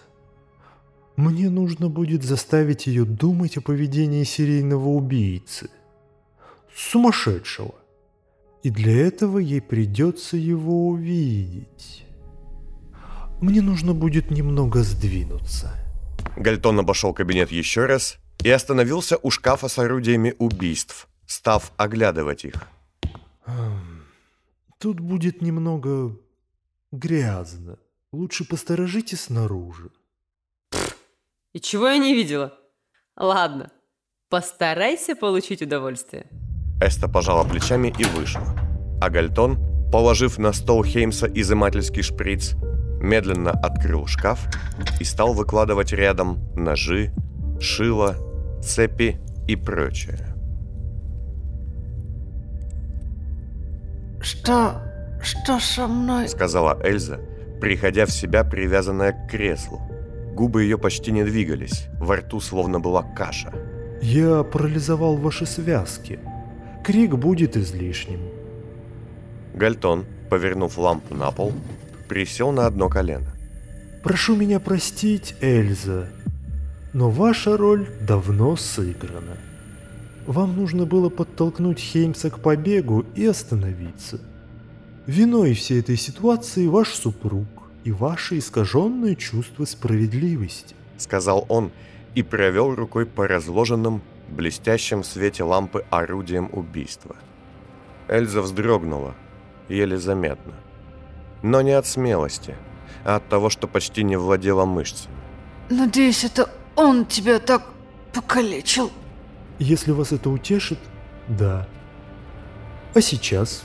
Мне 1.16 1.48
нужно 1.48 1.88
будет 1.88 2.24
заставить 2.24 2.86
ее 2.86 3.06
думать 3.06 3.56
о 3.56 3.62
поведении 3.62 4.22
серийного 4.22 4.88
убийцы. 4.88 5.70
Сумасшедшего. 6.76 7.74
И 8.62 8.68
для 8.68 9.06
этого 9.06 9.38
ей 9.38 9.62
придется 9.62 10.36
его 10.36 10.88
увидеть. 10.88 12.04
Мне 13.40 13.62
нужно 13.62 13.94
будет 13.94 14.30
немного 14.30 14.82
сдвинуться. 14.82 15.72
Гальтон 16.36 16.80
обошел 16.80 17.14
кабинет 17.14 17.50
еще 17.50 17.86
раз 17.86 18.18
и 18.42 18.50
остановился 18.50 19.18
у 19.22 19.30
шкафа 19.30 19.68
с 19.68 19.78
орудиями 19.78 20.34
убийств, 20.38 21.08
став 21.26 21.72
оглядывать 21.76 22.44
их. 22.44 22.54
Ам, 23.44 23.96
Тут 24.78 25.00
будет 25.00 25.40
немного 25.40 26.16
грязно. 26.92 27.78
Лучше 28.12 28.44
посторожите 28.44 29.16
снаружи. 29.16 29.90
И 31.54 31.60
чего 31.60 31.88
я 31.88 31.96
не 31.96 32.14
видела? 32.14 32.52
Ладно, 33.16 33.70
постарайся 34.28 35.16
получить 35.16 35.62
удовольствие. 35.62 36.26
Эста 36.80 37.08
пожала 37.08 37.48
плечами 37.48 37.94
и 37.98 38.04
вышла. 38.04 38.46
А 39.00 39.08
Гальтон, 39.08 39.58
положив 39.90 40.36
на 40.36 40.52
стол 40.52 40.84
Хеймса 40.84 41.26
изымательский 41.26 42.02
шприц, 42.02 42.54
медленно 43.00 43.50
открыл 43.50 44.06
шкаф 44.06 44.46
и 45.00 45.04
стал 45.04 45.32
выкладывать 45.32 45.92
рядом 45.92 46.52
ножи, 46.54 47.12
шило, 47.60 48.14
цепи 48.66 49.18
и 49.46 49.56
прочее. 49.56 50.18
Что... 54.20 54.82
что 55.22 55.60
со 55.60 55.86
мной? 55.86 56.28
Сказала 56.28 56.78
Эльза, 56.82 57.20
приходя 57.60 58.06
в 58.06 58.10
себя, 58.10 58.44
привязанная 58.44 59.12
к 59.12 59.30
креслу. 59.30 59.80
Губы 60.34 60.64
ее 60.64 60.76
почти 60.78 61.12
не 61.12 61.24
двигались, 61.24 61.86
во 61.98 62.16
рту 62.16 62.40
словно 62.40 62.80
была 62.80 63.02
каша. 63.02 63.52
Я 64.02 64.42
парализовал 64.42 65.16
ваши 65.16 65.46
связки. 65.46 66.18
Крик 66.84 67.14
будет 67.14 67.56
излишним. 67.56 68.20
Гальтон, 69.54 70.04
повернув 70.28 70.76
лампу 70.76 71.14
на 71.14 71.30
пол, 71.30 71.52
присел 72.08 72.52
на 72.52 72.66
одно 72.66 72.88
колено. 72.88 73.32
Прошу 74.02 74.36
меня 74.36 74.60
простить, 74.60 75.34
Эльза, 75.40 76.08
но 76.96 77.10
ваша 77.10 77.58
роль 77.58 77.86
давно 78.00 78.56
сыграна. 78.56 79.36
Вам 80.26 80.56
нужно 80.56 80.86
было 80.86 81.10
подтолкнуть 81.10 81.78
Хеймса 81.78 82.30
к 82.30 82.38
побегу 82.38 83.04
и 83.14 83.26
остановиться. 83.26 84.18
Виной 85.06 85.52
всей 85.52 85.80
этой 85.80 85.98
ситуации 85.98 86.66
ваш 86.66 86.94
супруг 86.94 87.46
и 87.84 87.92
ваше 87.92 88.38
искаженное 88.38 89.14
чувство 89.14 89.66
справедливости. 89.66 90.74
сказал 90.96 91.44
он 91.50 91.70
и 92.14 92.22
провел 92.22 92.74
рукой 92.74 93.04
по 93.04 93.28
разложенным, 93.28 94.00
блестящим 94.30 95.02
в 95.02 95.06
свете 95.06 95.44
лампы 95.44 95.84
орудиям 95.90 96.48
убийства. 96.50 97.16
Эльза 98.08 98.40
вздрогнула, 98.40 99.14
еле 99.68 99.98
заметно. 99.98 100.54
Но 101.42 101.60
не 101.60 101.72
от 101.72 101.86
смелости, 101.86 102.54
а 103.04 103.16
от 103.16 103.28
того, 103.28 103.50
что 103.50 103.68
почти 103.68 104.02
не 104.02 104.16
владела 104.16 104.64
мышцами. 104.64 105.14
Надеюсь, 105.68 106.24
это 106.24 106.48
он 106.76 107.06
тебя 107.06 107.38
так 107.38 107.64
покалечил. 108.12 108.92
Если 109.58 109.90
вас 109.90 110.12
это 110.12 110.30
утешит, 110.30 110.78
да. 111.26 111.66
А 112.94 113.00
сейчас 113.00 113.64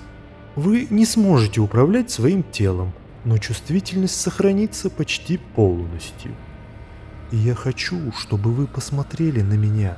вы 0.56 0.88
не 0.89 1.06
сможете 1.06 1.62
управлять 1.62 2.10
своим 2.10 2.43
телом, 2.43 2.93
но 3.26 3.38
чувствительность 3.38 4.19
сохранится 4.19 4.89
почти 4.89 5.38
полностью. 5.38 6.34
И 7.32 7.38
я 7.38 7.54
хочу, 7.56 8.12
чтобы 8.13 8.52
вы 8.52 8.67
посмотрели 8.67 9.41
на 9.41 9.54
меня, 9.54 9.97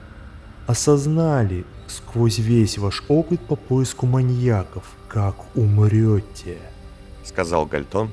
осознали 0.67 1.65
сквозь 1.88 2.39
весь 2.39 2.78
ваш 2.78 3.04
опыт 3.08 3.41
по 3.41 3.56
поиску 3.56 4.06
маньяков, 4.06 4.84
как 5.08 5.36
умрете. 5.56 6.58
Сказал 7.23 7.65
Гальтон, 7.65 8.12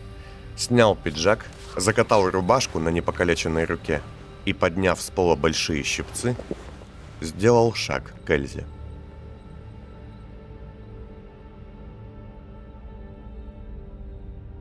снял 0.56 0.94
пиджак, 0.94 1.46
закатал 1.76 2.30
рубашку 2.30 2.78
на 2.78 2.88
непокалеченной 2.90 3.64
руке 3.64 4.00
и, 4.44 4.52
подняв 4.52 5.00
с 5.00 5.10
пола 5.10 5.36
большие 5.36 5.82
щипцы, 5.82 6.36
сделал 7.20 7.74
шаг 7.74 8.14
к 8.24 8.30
Эльзе. 8.30 8.64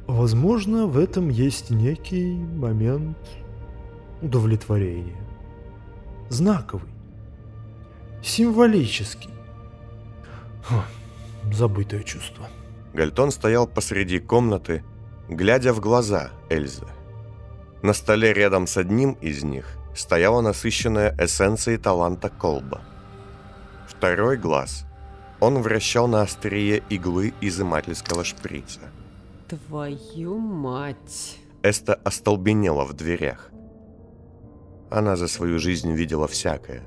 Возможно, 0.07 0.87
в 0.87 0.97
этом 0.97 1.29
есть 1.29 1.69
некий 1.69 2.33
момент 2.33 3.17
удовлетворения. 4.21 5.15
Знаковый. 6.29 6.89
Символический. 8.21 9.29
Хм, 10.67 11.53
забытое 11.53 12.03
чувство. 12.03 12.49
Гальтон 12.93 13.31
стоял 13.31 13.67
посреди 13.67 14.19
комнаты, 14.19 14.83
глядя 15.29 15.73
в 15.73 15.79
глаза 15.79 16.31
Эльзы. 16.49 16.87
На 17.81 17.93
столе 17.93 18.33
рядом 18.33 18.67
с 18.67 18.77
одним 18.77 19.13
из 19.13 19.43
них 19.43 19.77
стояла 19.95 20.41
насыщенная 20.41 21.15
эссенцией 21.17 21.77
таланта 21.77 22.29
колба. 22.29 22.81
Второй 23.87 24.37
глаз 24.37 24.85
он 25.39 25.61
вращал 25.61 26.07
на 26.07 26.21
острие 26.21 26.83
иглы 26.89 27.33
изымательского 27.41 28.23
шприца. 28.23 28.81
Твою 29.47 30.37
мать. 30.37 31.37
Эста 31.63 31.95
остолбенела 31.95 32.85
в 32.85 32.93
дверях. 32.93 33.49
Она 34.91 35.15
за 35.15 35.27
свою 35.27 35.59
жизнь 35.59 35.91
видела 35.93 36.27
всякое. 36.27 36.83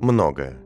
Многое. 0.00 0.58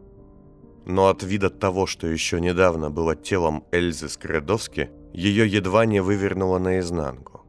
Но 0.86 1.08
от 1.08 1.22
вида 1.22 1.50
того, 1.50 1.86
что 1.86 2.06
еще 2.06 2.40
недавно 2.40 2.90
было 2.90 3.16
телом 3.16 3.64
Эльзы 3.72 4.08
Скрадовски, 4.08 4.90
ее 5.12 5.46
едва 5.46 5.86
не 5.86 6.00
вывернуло 6.00 6.58
наизнанку. 6.58 7.43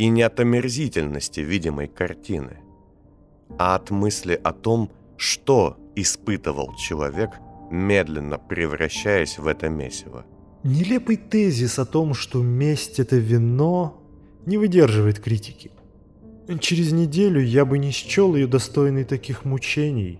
И 0.00 0.08
не 0.08 0.22
от 0.22 0.40
омерзительности 0.40 1.40
видимой 1.40 1.86
картины, 1.86 2.56
а 3.58 3.74
от 3.74 3.90
мысли 3.90 4.40
о 4.42 4.54
том, 4.54 4.90
что 5.18 5.76
испытывал 5.94 6.74
человек, 6.76 7.32
медленно 7.70 8.38
превращаясь 8.38 9.38
в 9.38 9.46
это 9.46 9.68
месиво. 9.68 10.24
Нелепый 10.64 11.16
тезис 11.16 11.78
о 11.78 11.84
том, 11.84 12.14
что 12.14 12.42
месть— 12.42 12.98
это 12.98 13.16
вино, 13.16 14.02
не 14.46 14.56
выдерживает 14.56 15.20
критики. 15.20 15.70
Через 16.60 16.92
неделю 16.92 17.42
я 17.42 17.66
бы 17.66 17.76
не 17.76 17.90
счел 17.90 18.34
ее 18.34 18.46
достойной 18.46 19.04
таких 19.04 19.44
мучений. 19.44 20.18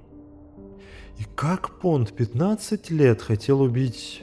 И 1.19 1.25
как 1.35 1.81
Понт 1.81 2.13
15 2.13 2.91
лет 2.91 3.23
хотел 3.23 3.63
убить... 3.63 4.23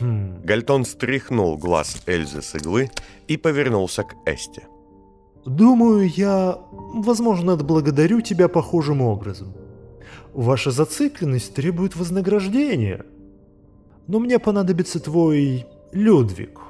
Хм, 0.00 0.40
Гальтон 0.42 0.86
стряхнул 0.86 1.58
глаз 1.58 2.02
Эльзы 2.06 2.40
с 2.40 2.54
иглы 2.54 2.90
и 3.28 3.36
повернулся 3.36 4.02
к 4.02 4.14
Эсте. 4.24 4.66
Думаю, 5.44 6.08
я, 6.08 6.58
возможно, 6.72 7.52
отблагодарю 7.52 8.20
тебя 8.20 8.48
похожим 8.48 9.02
образом. 9.02 9.54
Ваша 10.32 10.70
зацикленность 10.70 11.54
требует 11.54 11.96
вознаграждения. 11.96 13.04
Но 14.06 14.18
мне 14.18 14.38
понадобится 14.38 15.00
твой 15.00 15.66
Людвиг. 15.92 16.60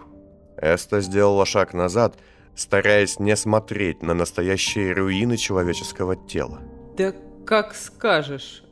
Эста 0.56 1.00
сделала 1.00 1.46
шаг 1.46 1.72
назад, 1.72 2.16
стараясь 2.54 3.18
не 3.18 3.36
смотреть 3.36 4.02
на 4.02 4.14
настоящие 4.14 4.92
руины 4.92 5.36
человеческого 5.36 6.16
тела. 6.16 6.60
Да 6.96 7.14
как 7.44 7.74
скажешь. 7.74 8.64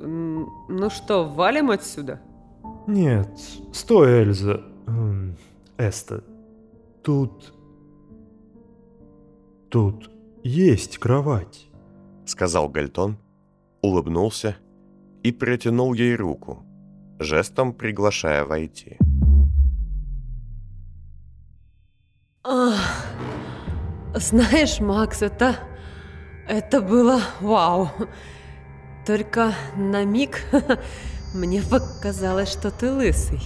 Ну 0.00 0.90
что, 0.90 1.24
валим 1.24 1.70
отсюда? 1.70 2.20
Нет, 2.86 3.28
стой, 3.72 4.22
Эльза. 4.22 4.62
Эм, 4.86 5.36
Эста. 5.78 6.22
Тут... 7.02 7.53
Тут 9.74 10.08
есть 10.44 10.98
кровать. 10.98 11.66
Сказал 12.26 12.68
Гальтон, 12.68 13.18
улыбнулся 13.82 14.56
и 15.24 15.32
протянул 15.32 15.94
ей 15.94 16.14
руку, 16.14 16.64
жестом 17.18 17.72
приглашая 17.74 18.44
войти. 18.44 18.98
Ах, 22.44 23.04
знаешь, 24.14 24.78
Макс, 24.78 25.22
это... 25.22 25.56
Это 26.46 26.80
было 26.80 27.20
вау. 27.40 27.90
Только 29.04 29.54
на 29.76 30.04
миг 30.04 30.40
мне 31.34 31.62
показалось, 31.62 32.52
что 32.52 32.70
ты 32.70 32.92
лысый. 32.92 33.40